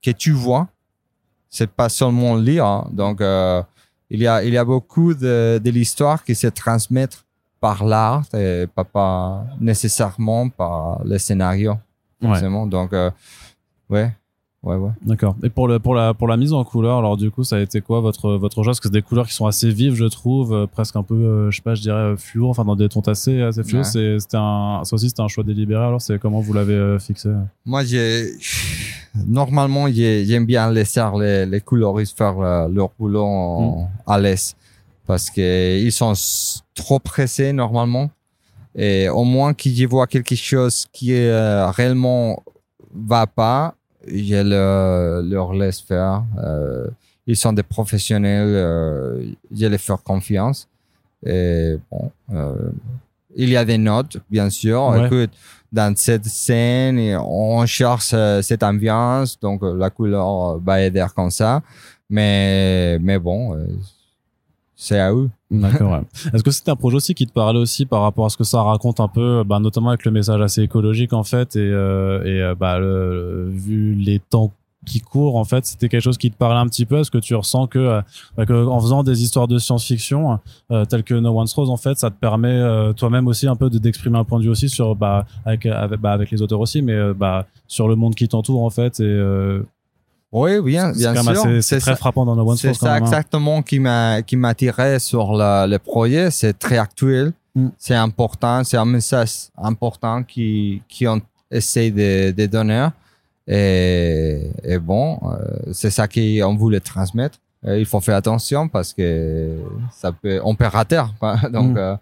que 0.03 0.11
tu 0.11 0.33
vois. 0.33 0.69
C'est 1.49 1.71
pas 1.71 1.89
seulement 1.89 2.37
lire. 2.37 2.65
hein. 2.65 2.89
Donc, 2.93 3.21
euh, 3.21 3.63
il 4.09 4.21
y 4.21 4.27
a, 4.27 4.43
il 4.45 4.53
y 4.53 4.57
a 4.59 4.65
beaucoup 4.65 5.15
de, 5.15 5.61
de 5.63 5.71
l'histoire 5.71 6.23
qui 6.25 6.35
se 6.35 6.47
transmettent 6.47 7.25
par 7.61 7.85
l'art 7.85 8.25
et 8.35 8.67
pas, 8.75 8.85
pas 8.85 9.45
nécessairement 9.61 10.49
par 10.49 11.03
le 11.05 11.19
scénario. 11.19 11.77
Ouais. 12.23 12.41
Donc, 12.67 12.93
euh, 12.93 13.11
ouais, 13.89 14.13
ouais, 14.63 14.77
ouais. 14.77 14.91
D'accord. 15.05 15.37
Et 15.43 15.51
pour 15.51 15.69
le 15.69 15.79
pour 15.79 15.95
la 15.95 16.15
pour 16.15 16.29
la 16.29 16.37
mise 16.37 16.53
en 16.53 16.65
couleur, 16.65 16.99
alors 16.99 17.17
du 17.17 17.31
coup, 17.31 17.45
ça 17.45 17.57
a 17.57 17.61
été 17.61 17.81
quoi 17.81 18.01
votre 18.01 18.33
votre 18.33 18.57
choix 18.57 18.65
Parce 18.67 18.81
que 18.81 18.89
c'est 18.89 18.93
des 18.93 19.03
couleurs 19.03 19.27
qui 19.27 19.35
sont 19.35 19.47
assez 19.47 19.71
vives, 19.71 19.95
je 19.95 20.05
trouve, 20.07 20.53
euh, 20.55 20.67
presque 20.67 20.97
un 20.97 21.03
peu, 21.03 21.15
euh, 21.15 21.51
je 21.51 21.57
sais 21.57 21.63
pas, 21.63 21.75
je 21.75 21.83
dirais 21.83 21.97
euh, 21.97 22.17
fluo, 22.17 22.49
enfin 22.51 22.65
dans 22.65 22.77
des 22.77 22.89
tons 22.89 23.01
assez 23.01 23.41
assez 23.43 23.63
fluo. 23.65 23.79
Ouais. 23.79 23.85
C'est 23.85 24.19
c'était 24.19 24.37
un 24.39 24.83
ça 24.85 24.95
aussi 24.95 25.09
c'était 25.09 25.23
un 25.23 25.29
choix 25.29 25.45
délibéré. 25.45 25.83
Alors 25.85 26.01
c'est 26.01 26.19
comment 26.19 26.41
vous 26.41 26.53
l'avez 26.53 26.75
euh, 26.75 26.99
fixé? 26.99 27.31
Moi, 27.65 27.85
j'ai, 27.85 28.33
normalement, 29.27 29.89
j'ai- 29.89 30.25
j'aime 30.25 30.47
bien 30.47 30.71
laisser 30.71 31.03
les, 31.19 31.47
les 31.47 31.61
coloristes 31.61 32.17
faire 32.17 32.39
euh, 32.41 32.69
leur 32.69 32.91
boulot 32.99 33.25
en- 33.25 33.91
à 34.07 34.19
l'aise. 34.19 34.55
Parce 35.07 35.31
que 35.31 35.79
ils 35.81 35.91
sont 35.93 36.13
trop 36.75 36.99
pressés, 37.01 37.53
normalement. 37.53 38.11
Et 38.77 39.09
au 39.09 39.25
moins 39.25 39.53
qu'ils 39.55 39.79
y 39.81 39.85
voient 39.85 40.07
quelque 40.07 40.37
chose 40.37 40.87
qui 40.93 41.13
euh, 41.13 41.69
réellement 41.71 42.43
va 42.95 43.27
pas, 43.27 43.75
je 44.07 44.43
le- 44.43 45.23
leur 45.29 45.53
laisse 45.53 45.81
faire. 45.81 46.25
Euh, 46.43 46.87
ils 47.27 47.37
sont 47.37 47.53
des 47.53 47.63
professionnels, 47.63 48.49
euh, 48.49 49.23
je 49.55 49.67
les 49.67 49.79
fais 49.79 49.93
confiance. 50.05 50.69
Et 51.25 51.77
bon, 51.91 52.11
euh, 52.35 52.71
il 53.37 53.51
y 53.51 53.57
a 53.57 53.65
des 53.65 53.79
notes, 53.79 54.17
bien 54.31 54.49
sûr. 54.51 54.87
Ouais. 54.89 55.07
Écoute, 55.07 55.31
dans 55.71 55.95
cette 55.97 56.25
scène, 56.25 56.99
on 57.25 57.65
cherche 57.67 58.11
euh, 58.15 58.43
cette 58.43 58.63
ambiance, 58.63 59.39
donc 59.39 59.61
la 59.63 59.91
couleur 59.91 60.59
va 60.59 60.81
aider 60.81 61.07
comme 61.15 61.31
ça. 61.31 61.63
Mais, 62.09 62.99
mais 63.01 63.19
bon, 63.19 63.55
c'est 64.83 64.99
à 64.99 65.13
eux. 65.13 65.29
D'accord. 65.51 65.93
ouais. 65.93 66.01
Est-ce 66.33 66.43
que 66.43 66.51
c'était 66.51 66.71
un 66.71 66.77
projet 66.77 66.97
aussi 66.97 67.15
qui 67.15 67.27
te 67.27 67.33
parlait 67.33 67.59
aussi 67.61 67.85
par 67.85 68.01
rapport 68.01 68.25
à 68.25 68.31
ce 68.31 68.37
que 68.39 68.45
ça 68.45 68.63
raconte 68.63 68.99
un 68.99 69.09
peu, 69.09 69.45
bah, 69.45 69.59
notamment 69.59 69.91
avec 69.91 70.07
le 70.07 70.11
message 70.11 70.41
assez 70.41 70.63
écologique 70.63 71.13
en 71.13 71.23
fait 71.23 71.55
et 71.57 71.59
euh, 71.61 72.25
et 72.25 72.41
euh, 72.43 72.55
bah 72.55 72.79
le- 72.79 73.51
vu 73.53 73.95
les 73.95 74.19
temps 74.21 74.53
qui 74.87 75.01
courent 75.01 75.37
en 75.37 75.45
fait, 75.45 75.67
c'était 75.67 75.91
quelque 75.91 76.01
chose 76.03 76.17
qui 76.17 76.31
te 76.31 76.37
parlait 76.39 76.59
un 76.59 76.67
petit 76.67 76.87
peu? 76.87 76.97
Est-ce 76.99 77.11
que 77.11 77.19
tu 77.19 77.35
ressens 77.35 77.67
que, 77.67 77.79
euh, 77.79 78.01
bah, 78.39 78.47
que 78.47 78.67
en 78.67 78.81
faisant 78.81 79.03
des 79.03 79.23
histoires 79.23 79.47
de 79.47 79.59
science-fiction 79.59 80.39
euh, 80.71 80.87
telles 80.87 81.03
que 81.05 81.13
No 81.13 81.39
One's 81.39 81.53
Rose 81.53 81.69
en 81.69 81.77
fait, 81.77 81.99
ça 81.99 82.09
te 82.11 82.19
permet 82.19 82.49
euh, 82.49 82.95
toi-même 82.95 83.27
aussi 83.29 83.47
un 83.47 83.57
peu 83.57 83.69
de 83.69 83.77
d'exprimer 83.79 84.17
un 84.19 84.25
point 84.25 84.39
de 84.39 84.45
vue 84.45 84.51
aussi 84.51 84.71
sur 84.71 84.97
bah 84.97 85.27
avec 85.45 85.67
avec, 85.67 86.01
bah, 86.01 86.13
avec 86.13 86.31
les 86.31 86.41
auteurs 86.41 86.61
aussi, 86.61 86.81
mais 86.81 87.13
bah 87.13 87.45
sur 87.69 87.87
le 87.89 87.97
monde 87.97 88.15
qui 88.15 88.27
t'entoure 88.29 88.65
en 88.65 88.71
fait 88.71 88.99
et 89.01 89.05
Oui, 90.33 90.61
bien, 90.61 90.93
bien 90.93 91.13
sûr. 91.35 91.63
c'est 91.63 91.81
très 91.81 91.91
ça, 91.93 91.97
frappant 91.97 92.25
dans 92.25 92.57
c'est 92.57 92.73
ça 92.75 92.99
exactement 92.99 93.63
qui 93.63 93.81
m'a 93.81 94.23
qui 94.23 94.37
m'attirait 94.37 94.99
sur 95.01 95.33
la- 95.33 95.67
le 95.67 95.79
projet. 95.79 96.31
C'est 96.31 96.57
très 96.59 96.79
actuel. 96.79 97.33
Mm. 97.57 97.69
C'est 97.79 97.97
important. 97.97 98.63
C'est 98.63 98.77
un 98.77 98.85
message 98.85 99.49
important 99.59 100.23
qui 100.23 100.83
qui 100.89 101.09
on 101.09 101.21
essaie 101.51 101.91
de, 101.91 102.31
de 102.31 102.47
donner. 102.47 102.87
Et, 103.49 104.53
et 104.63 104.79
bon, 104.79 105.19
euh, 105.25 105.73
c'est 105.73 105.91
ça 105.91 106.07
qu'on 106.07 106.55
voulait 106.57 106.81
transmettre. 106.81 107.39
Il 107.67 107.85
faut 107.85 108.01
faire 108.01 108.17
attention 108.17 108.69
parce 108.69 108.93
que 108.95 109.59
ça 109.93 110.13
peut, 110.13 110.41
on 110.45 110.55
peut 110.55 110.67
rater. 110.67 111.03
quoi. 111.19 111.37
Donc 111.53 111.73
Mm. 111.73 111.77
euh, 111.79 111.97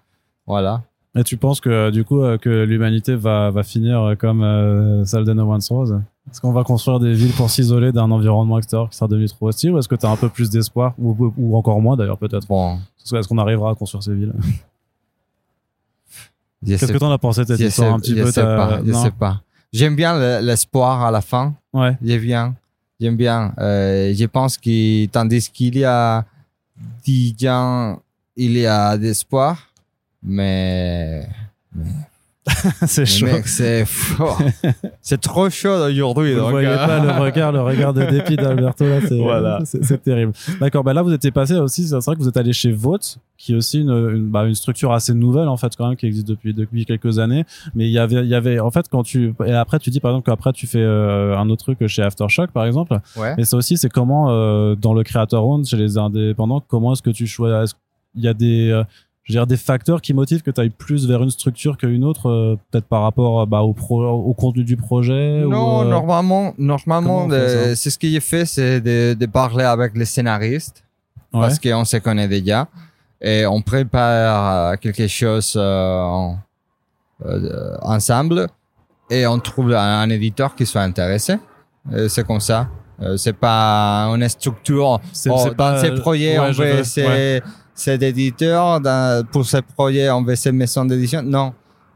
voilà. 0.46 0.82
Et 1.16 1.24
tu 1.24 1.36
penses 1.36 1.60
que 1.60 1.68
euh, 1.70 1.90
du 1.90 2.04
coup 2.04 2.20
euh, 2.22 2.38
que 2.38 2.48
l'humanité 2.64 3.16
va, 3.16 3.50
va 3.50 3.62
finir 3.62 4.00
euh, 4.02 4.14
comme 4.14 4.42
euh, 4.42 5.04
celle 5.04 5.24
de 5.24 5.32
No 5.32 5.50
One's 5.52 5.68
Rose? 5.68 6.00
Est-ce 6.30 6.40
qu'on 6.40 6.52
va 6.52 6.62
construire 6.62 7.00
des 7.00 7.12
villes 7.14 7.32
pour 7.32 7.48
s'isoler 7.50 7.90
d'un 7.90 8.10
environnement 8.10 8.58
extérieur 8.58 8.90
qui 8.90 8.96
sera 8.96 9.08
devenu 9.08 9.26
trop 9.28 9.48
hostile 9.48 9.72
ou 9.72 9.78
est-ce 9.78 9.88
que 9.88 9.94
tu 9.94 10.04
as 10.04 10.10
un 10.10 10.16
peu 10.16 10.28
plus 10.28 10.50
d'espoir 10.50 10.92
ou, 10.98 11.56
encore 11.56 11.80
moins 11.80 11.96
d'ailleurs 11.96 12.18
peut-être? 12.18 12.46
Bon, 12.46 12.78
Est-ce 13.12 13.26
qu'on 13.26 13.38
arrivera 13.38 13.70
à 13.70 13.74
construire 13.74 14.02
ces 14.02 14.14
villes? 14.14 14.34
Qu'est-ce 16.66 16.92
que 16.92 16.98
t'en 16.98 17.10
as 17.10 17.18
pensé 17.18 17.42
de 17.42 17.46
cette 17.46 17.60
histoire 17.60 17.88
sais- 17.88 17.94
un 17.94 17.98
petit 18.00 18.16
je 18.16 18.22
peu 18.22 18.30
sais 18.32 18.42
pas. 18.42 18.80
Je 18.84 18.92
sais 18.92 19.10
pas. 19.12 19.40
J'aime 19.72 19.96
bien 19.96 20.18
le- 20.18 20.44
l'espoir 20.44 21.04
à 21.04 21.10
la 21.10 21.20
fin. 21.20 21.54
Ouais. 21.72 21.96
J'aime 22.02 22.20
bien. 22.22 22.54
J'aime 23.00 23.16
bien. 23.16 23.54
Euh, 23.58 24.12
je 24.14 24.24
pense 24.24 24.58
que 24.58 25.06
tandis 25.06 25.48
qu'il 25.50 25.78
y 25.78 25.84
a 25.84 26.24
10 27.04 27.36
ans, 27.48 28.00
il 28.36 28.52
y 28.58 28.66
a 28.66 28.98
d'espoir. 28.98 29.67
Mais, 30.22 31.26
c'est 32.86 33.06
chaud. 33.06 33.26
c'est 35.02 35.20
trop 35.20 35.50
chaud 35.50 35.86
aujourd'hui. 35.88 36.32
Vous 36.32 36.40
donc, 36.40 36.50
voyez 36.50 36.68
pas 36.68 36.98
le 37.04 37.10
regard, 37.10 37.52
le 37.52 37.60
regard 37.60 37.92
de 37.92 38.04
dépit 38.04 38.36
d'Alberto 38.36 38.84
là, 38.88 39.00
c'est 39.06 39.18
Voilà. 39.18 39.60
c'est- 39.64 39.84
c'est 39.84 40.02
terrible. 40.02 40.32
D'accord, 40.60 40.82
bah 40.82 40.92
là 40.94 41.02
vous 41.02 41.12
étiez 41.12 41.30
passé 41.30 41.54
aussi, 41.56 41.86
c'est 41.86 41.96
vrai 42.04 42.14
que 42.16 42.20
vous 42.20 42.28
êtes 42.28 42.36
allé 42.36 42.52
chez 42.52 42.72
Vote, 42.72 43.18
qui 43.36 43.52
est 43.52 43.56
aussi 43.56 43.80
une, 43.80 43.90
une, 43.90 44.28
bah, 44.28 44.44
une 44.44 44.54
structure 44.54 44.92
assez 44.92 45.12
nouvelle 45.14 45.48
en 45.48 45.56
fait 45.56 45.74
quand 45.76 45.88
même, 45.88 45.96
qui 45.96 46.06
existe 46.06 46.26
depuis 46.26 46.54
depuis 46.54 46.84
quelques 46.86 47.18
années. 47.18 47.44
Mais 47.74 47.86
il 47.86 47.92
y 47.92 47.98
avait, 47.98 48.22
il 48.22 48.28
y 48.28 48.34
avait 48.34 48.60
en 48.60 48.70
fait 48.70 48.88
quand 48.88 49.02
tu 49.02 49.34
et 49.44 49.52
après 49.52 49.78
tu 49.78 49.90
dis 49.90 50.00
par 50.00 50.12
exemple 50.12 50.26
qu'après 50.30 50.52
tu 50.52 50.66
fais 50.66 50.80
euh, 50.82 51.36
un 51.36 51.48
autre 51.50 51.64
truc 51.64 51.86
chez 51.86 52.02
Aftershock 52.02 52.50
par 52.50 52.64
exemple. 52.64 52.98
Ouais. 53.16 53.34
Mais 53.36 53.44
ça 53.44 53.56
aussi 53.56 53.76
c'est 53.76 53.90
comment 53.90 54.30
euh, 54.30 54.74
dans 54.74 54.94
le 54.94 55.02
creator 55.04 55.46
owned 55.46 55.66
chez 55.66 55.76
les 55.76 55.98
indépendants, 55.98 56.62
comment 56.66 56.94
est-ce 56.94 57.02
que 57.02 57.10
tu 57.10 57.26
choisis 57.26 57.76
Il 58.14 58.24
y 58.24 58.28
a 58.28 58.34
des 58.34 58.70
euh, 58.70 58.84
je 59.28 59.34
veux 59.34 59.38
dire, 59.40 59.46
des 59.46 59.58
facteurs 59.58 60.00
qui 60.00 60.14
motivent 60.14 60.40
que 60.42 60.50
tu 60.50 60.58
ailles 60.60 60.70
plus 60.70 61.06
vers 61.06 61.22
une 61.22 61.28
structure 61.30 61.76
qu'une 61.76 62.02
autre, 62.02 62.30
euh, 62.30 62.56
peut-être 62.70 62.86
par 62.86 63.02
rapport 63.02 63.42
euh, 63.42 63.46
bah, 63.46 63.60
au, 63.60 63.74
pro, 63.74 64.02
au 64.06 64.32
contenu 64.32 64.64
du 64.64 64.76
projet 64.76 65.42
Non, 65.46 65.80
ou, 65.80 65.82
euh, 65.82 65.84
normalement, 65.90 66.54
normalement, 66.56 67.28
c'est 67.74 67.90
ce 67.90 67.98
que 67.98 68.08
j'ai 68.08 68.20
fait, 68.20 68.46
c'est 68.46 68.80
de, 68.80 69.14
de 69.14 69.26
parler 69.26 69.64
avec 69.64 69.94
les 69.96 70.06
scénaristes 70.06 70.82
ouais. 71.34 71.40
parce 71.42 71.58
qu'on 71.58 71.84
se 71.84 71.98
connaît 71.98 72.26
déjà. 72.28 72.68
et 73.20 73.44
on 73.46 73.60
prépare 73.60 74.78
quelque 74.80 75.06
chose 75.08 75.54
euh, 75.56 76.00
en- 76.00 76.38
ensemble 77.82 78.46
et 79.10 79.26
on 79.26 79.38
trouve 79.38 79.72
un, 79.74 80.00
un 80.00 80.10
éditeur 80.10 80.54
qui 80.54 80.66
soit 80.66 80.82
intéressé. 80.82 81.36
C'est 82.08 82.26
comme 82.26 82.40
ça. 82.40 82.68
C'est 83.16 83.32
pas 83.32 84.06
une 84.14 84.28
structure. 84.28 85.00
C'est- 85.12 85.30
Oh, 85.32 85.48
pas- 85.56 85.80
ces 85.80 85.92
projets, 85.92 86.38
ouais, 86.38 86.48
on 86.50 86.84
ces- 86.84 87.06
ouais. 87.06 87.42
Cet 87.78 88.02
éditeur. 88.02 88.80
Dans, 88.80 89.26
pour 89.30 89.44
ces 89.46 89.62
projets, 89.62 90.10
on 90.10 90.22
veut 90.22 90.36
ces 90.36 90.52
maisons 90.52 90.84
d'édition? 90.84 91.22
Non. 91.22 91.52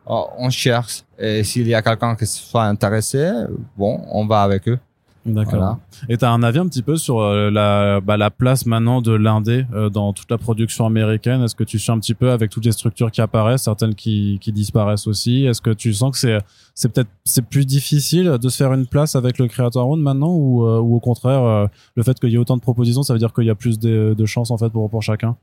Oh, 0.07 0.29
on 0.39 0.51
cherche. 0.51 1.05
Et 1.19 1.45
s'il 1.45 1.69
y 1.69 1.75
a 1.75 1.83
quelqu'un 1.83 2.17
qui 2.17 2.27
soit 2.27 2.65
intéressé, 2.65 3.31
bon, 3.77 4.01
on 4.11 4.27
va 4.27 4.43
avec 4.43 4.69
eux. 4.69 4.79
D'accord. 5.25 5.55
Voilà. 5.55 5.79
Et 6.09 6.17
t'as 6.17 6.31
un 6.31 6.43
avis 6.43 6.59
un 6.59 6.67
petit 6.67 6.83
peu 6.83 6.97
sur 6.97 7.21
euh, 7.21 7.49
la, 7.49 8.01
bah, 8.01 8.17
la 8.17 8.31
place 8.31 8.67
maintenant 8.67 9.01
de 9.01 9.13
l'indé 9.13 9.65
euh, 9.73 9.89
dans 9.89 10.13
toute 10.13 10.29
la 10.29 10.39
production 10.39 10.85
américaine? 10.85 11.43
Est-ce 11.43 11.55
que 11.55 11.63
tu 11.63 11.79
suis 11.79 11.93
un 11.93 12.01
petit 12.01 12.15
peu 12.15 12.33
avec 12.33 12.51
toutes 12.51 12.65
les 12.65 12.73
structures 12.73 13.13
qui 13.13 13.21
apparaissent, 13.21 13.63
certaines 13.63 13.95
qui, 13.95 14.39
qui 14.41 14.51
disparaissent 14.51 15.07
aussi? 15.07 15.45
Est-ce 15.47 15.63
que 15.63 15.71
tu 15.71 15.95
sens 15.95 16.11
que 16.11 16.19
c'est 16.19 16.39
c'est 16.75 16.93
peut-être 16.93 17.11
c'est 17.25 17.47
plus 17.47 17.65
difficile 17.65 18.37
de 18.43 18.49
se 18.49 18.57
faire 18.57 18.73
une 18.73 18.87
place 18.87 19.15
avec 19.15 19.39
le 19.39 19.47
Creator 19.47 19.85
Round 19.85 20.03
maintenant? 20.03 20.35
Ou, 20.35 20.67
euh, 20.67 20.81
ou 20.81 20.97
au 20.97 21.01
contraire 21.01 21.45
euh, 21.45 21.67
le 21.95 22.03
fait 22.03 22.19
qu'il 22.19 22.31
y 22.31 22.35
ait 22.35 22.39
autant 22.39 22.57
de 22.57 22.63
propositions, 22.63 23.05
ça 23.05 23.13
veut 23.13 23.21
dire 23.21 23.33
qu'il 23.33 23.45
y 23.45 23.51
a 23.51 23.55
plus 23.55 23.79
de, 23.79 24.17
de 24.19 24.27
chances 24.27 24.51
en 24.51 24.59
fait 24.59 24.71
pour 24.71 24.91
pour 24.91 25.03
chacun? 25.03 25.37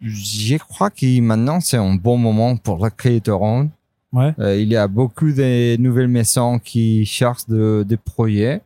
Je 0.00 0.56
crois 0.56 0.90
que 0.90 1.20
maintenant, 1.20 1.60
c'est 1.60 1.76
un 1.76 1.94
bon 1.94 2.16
moment 2.16 2.56
pour 2.56 2.82
le 2.84 2.90
Creator 2.90 3.38
Round. 3.38 3.70
Ouais. 4.12 4.34
Euh, 4.40 4.56
il 4.56 4.68
y 4.68 4.76
a 4.76 4.88
beaucoup 4.88 5.30
de 5.30 5.76
nouvelles 5.76 6.08
maisons 6.08 6.58
qui 6.58 7.06
cherchent 7.06 7.46
de- 7.46 7.84
des 7.86 7.96
projets. 7.96 8.60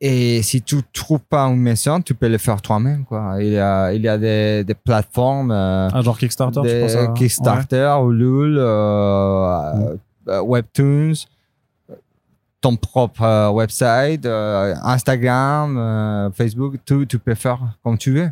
Et 0.00 0.42
si 0.42 0.62
tu 0.62 0.76
trouves 0.92 1.20
pas 1.20 1.44
une 1.46 1.60
maison, 1.60 2.00
tu 2.00 2.14
peux 2.14 2.28
le 2.28 2.38
faire 2.38 2.60
toi-même. 2.60 3.04
Quoi. 3.04 3.36
Il 3.40 3.52
y 3.52 3.58
a, 3.58 3.92
il 3.92 4.02
y 4.02 4.08
a 4.08 4.18
des, 4.18 4.64
des 4.64 4.74
plateformes, 4.74 5.52
euh, 5.52 5.88
Ah 5.92 6.02
genre 6.02 6.18
Kickstarter, 6.18 6.60
tu 6.62 6.66
des 6.66 6.80
penses 6.80 6.96
à... 6.96 7.06
Kickstarter, 7.12 7.94
Ulule, 8.08 8.56
euh, 8.58 9.96
euh, 10.28 10.42
Webtoons, 10.42 11.12
ton 12.60 12.76
propre 12.76 13.50
website, 13.52 14.26
Instagram, 14.26 16.32
Facebook, 16.34 16.76
tout, 16.84 17.04
tu 17.06 17.18
peux 17.18 17.34
faire 17.34 17.60
comme 17.84 17.98
tu 17.98 18.12
veux. 18.12 18.30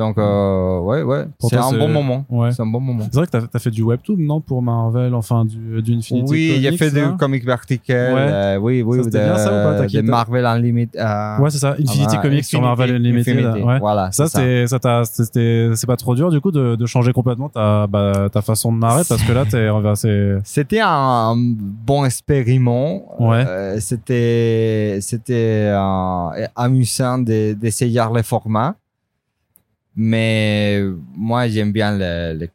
Donc, 0.00 0.16
euh, 0.16 0.78
ouais, 0.80 1.02
ouais, 1.02 1.26
c'est 1.40 1.56
un 1.56 1.72
bon 1.72 1.88
moment. 1.88 2.24
Ouais. 2.30 2.52
C'est 2.52 2.62
un 2.62 2.66
bon 2.66 2.80
moment. 2.80 3.04
C'est 3.04 3.14
vrai 3.16 3.26
que 3.26 3.32
t'as 3.32 3.42
as 3.52 3.58
fait 3.58 3.70
du 3.70 3.82
webtoon, 3.82 4.16
non, 4.18 4.40
pour 4.40 4.62
Marvel, 4.62 5.14
enfin 5.14 5.44
du, 5.44 5.82
du 5.82 5.94
Infinity 5.94 6.30
Oui, 6.32 6.52
j'ai 6.62 6.64
Comics, 6.68 6.78
fait 6.78 6.90
là 7.00 7.08
du 7.10 7.16
comic 7.18 7.44
vertical. 7.44 8.14
Ouais. 8.14 8.20
euh, 8.20 8.56
oui, 8.56 8.80
oui, 8.82 9.00
c'était 9.04 9.24
bien, 9.24 9.36
ça, 9.36 9.48
ou 9.48 9.50
pas 9.64 9.74
T'as 9.74 9.82
de, 9.82 9.86
quitté- 9.88 10.02
de 10.02 10.10
Marvel 10.10 10.46
Unlimited. 10.46 10.98
euh, 11.00 11.38
Ouais, 11.38 11.50
c'est 11.50 11.58
ça. 11.58 11.76
Infinity 11.78 12.16
Comics 12.22 12.44
sur 12.44 12.62
Marvel 12.62 12.94
Unlimited. 12.96 13.36
Infinity, 13.38 13.62
ouais. 13.62 13.78
Voilà, 13.78 14.10
Ça, 14.10 14.26
c'est 14.26 14.66
c'est, 14.66 15.86
pas 15.86 15.96
trop 15.96 16.14
dur, 16.14 16.30
du 16.30 16.40
coup, 16.40 16.50
de, 16.50 16.76
de 16.76 16.86
changer 16.86 17.12
complètement 17.12 17.50
ta, 17.50 17.86
bah, 17.86 18.28
ta 18.32 18.40
façon 18.40 18.72
de 18.72 18.78
narrer, 18.78 19.02
parce 19.06 19.22
que 19.22 19.32
là, 19.32 19.44
t'es, 19.44 19.68
c'est, 19.96 20.38
C'était 20.44 20.80
un 20.82 21.34
bon 21.36 22.04
expériment. 22.06 23.02
Ouais. 23.20 23.44
Euh, 23.46 23.76
c'était 23.80 24.98
c'était 25.00 25.68
euh, 25.68 26.46
amusant 26.56 27.18
de- 27.18 27.52
d'essayer 27.52 28.00
les 28.14 28.22
formats. 28.22 28.74
Mais 29.96 30.82
moi, 31.16 31.48
j'aime 31.48 31.72
bien 31.72 31.96
les, 31.96 32.50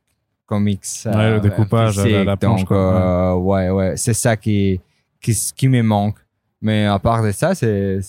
comics. 0.46 0.82
euh, 1.08 1.16
Ouais, 1.16 1.30
le 1.32 1.40
découpage, 1.42 1.96
physiques. 1.96 2.12
la- 2.12 2.24
la 2.24 2.38
planche, 2.38 2.62
Donc, 2.62 2.72
euh, 2.72 3.34
ouais, 3.34 3.70
ouais, 3.70 3.98
c'est 3.98 4.14
ça 4.14 4.38
qui, 4.38 4.80
qui, 5.20 5.34
qui 5.56 5.68
me 5.68 5.82
manque. 5.82 6.18
Mais 6.62 6.86
à 6.86 6.98
part 7.00 7.22
de 7.24 7.32
ça, 7.32 7.54
c'était 7.56 8.00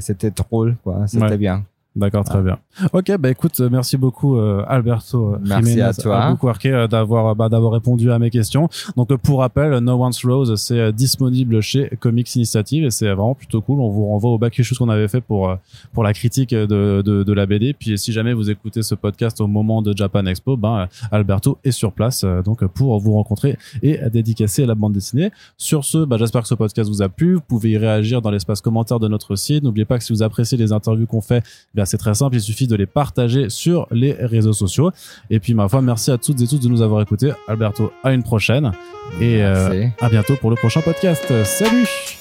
c'était 0.00 0.30
drôle, 0.30 0.76
quoi. 0.82 1.06
C'était 1.06 1.24
Ouais. 1.24 1.36
bien. 1.38 1.64
D'accord, 1.96 2.24
très 2.24 2.42
bien. 2.42 2.58
Ok, 2.92 3.10
bah 3.18 3.30
écoute, 3.30 3.58
euh, 3.60 3.70
merci 3.72 3.96
beaucoup 3.96 4.36
euh, 4.36 4.62
Alberto 4.68 5.32
euh, 5.32 5.38
Merci 5.40 5.70
Jiménez 5.70 5.82
à 5.82 5.94
toi. 5.94 6.18
Albuquerque, 6.24 6.66
euh, 6.66 6.86
d'avoir 6.86 7.34
bah, 7.34 7.48
d'avoir 7.48 7.72
répondu 7.72 8.12
à 8.12 8.18
mes 8.18 8.28
questions. 8.28 8.68
Donc 8.98 9.16
pour 9.16 9.40
rappel, 9.40 9.78
No 9.78 9.94
One's 10.04 10.22
Rose 10.22 10.54
c'est 10.56 10.92
disponible 10.92 11.62
chez 11.62 11.88
Comics 11.98 12.36
Initiative 12.36 12.84
et 12.84 12.90
c'est 12.90 13.06
vraiment 13.06 13.34
plutôt 13.34 13.62
cool. 13.62 13.80
On 13.80 13.88
vous 13.88 14.08
renvoie 14.08 14.30
au 14.30 14.36
back 14.36 14.58
issue 14.58 14.74
qu'on 14.74 14.90
avait 14.90 15.08
fait 15.08 15.22
pour 15.22 15.56
pour 15.94 16.04
la 16.04 16.12
critique 16.12 16.50
de, 16.50 17.02
de 17.02 17.22
de 17.22 17.32
la 17.32 17.46
BD. 17.46 17.72
Puis 17.72 17.96
si 17.96 18.12
jamais 18.12 18.34
vous 18.34 18.50
écoutez 18.50 18.82
ce 18.82 18.94
podcast 18.94 19.40
au 19.40 19.46
moment 19.46 19.80
de 19.80 19.96
Japan 19.96 20.26
Expo, 20.26 20.58
ben 20.58 20.88
Alberto 21.10 21.56
est 21.64 21.70
sur 21.70 21.92
place 21.92 22.26
donc 22.44 22.62
pour 22.66 22.98
vous 23.00 23.14
rencontrer 23.14 23.56
et 23.82 23.98
dédicacer 24.10 24.66
la 24.66 24.74
bande 24.74 24.92
dessinée. 24.92 25.30
Sur 25.56 25.86
ce, 25.86 26.04
bah, 26.04 26.18
j'espère 26.18 26.42
que 26.42 26.48
ce 26.48 26.54
podcast 26.54 26.90
vous 26.90 27.00
a 27.00 27.08
plu. 27.08 27.36
Vous 27.36 27.40
pouvez 27.40 27.70
y 27.70 27.78
réagir 27.78 28.20
dans 28.20 28.30
l'espace 28.30 28.60
commentaire 28.60 29.00
de 29.00 29.08
notre 29.08 29.34
site. 29.36 29.64
N'oubliez 29.64 29.86
pas 29.86 29.96
que 29.96 30.04
si 30.04 30.12
vous 30.12 30.22
appréciez 30.22 30.58
les 30.58 30.72
interviews 30.72 31.06
qu'on 31.06 31.22
fait, 31.22 31.42
bien 31.74 31.85
c'est 31.86 31.98
très 31.98 32.14
simple, 32.14 32.36
il 32.36 32.40
suffit 32.40 32.66
de 32.66 32.76
les 32.76 32.86
partager 32.86 33.48
sur 33.48 33.86
les 33.90 34.12
réseaux 34.12 34.52
sociaux. 34.52 34.90
Et 35.30 35.40
puis 35.40 35.54
ma 35.54 35.68
foi, 35.68 35.82
merci 35.82 36.10
à 36.10 36.18
toutes 36.18 36.40
et 36.40 36.46
tous 36.46 36.58
de 36.58 36.68
nous 36.68 36.82
avoir 36.82 37.02
écoutés. 37.02 37.32
Alberto, 37.48 37.92
à 38.02 38.12
une 38.12 38.22
prochaine 38.22 38.72
et 39.20 39.42
euh, 39.42 39.86
à 40.00 40.08
bientôt 40.08 40.36
pour 40.36 40.50
le 40.50 40.56
prochain 40.56 40.80
podcast. 40.80 41.32
Salut 41.44 42.15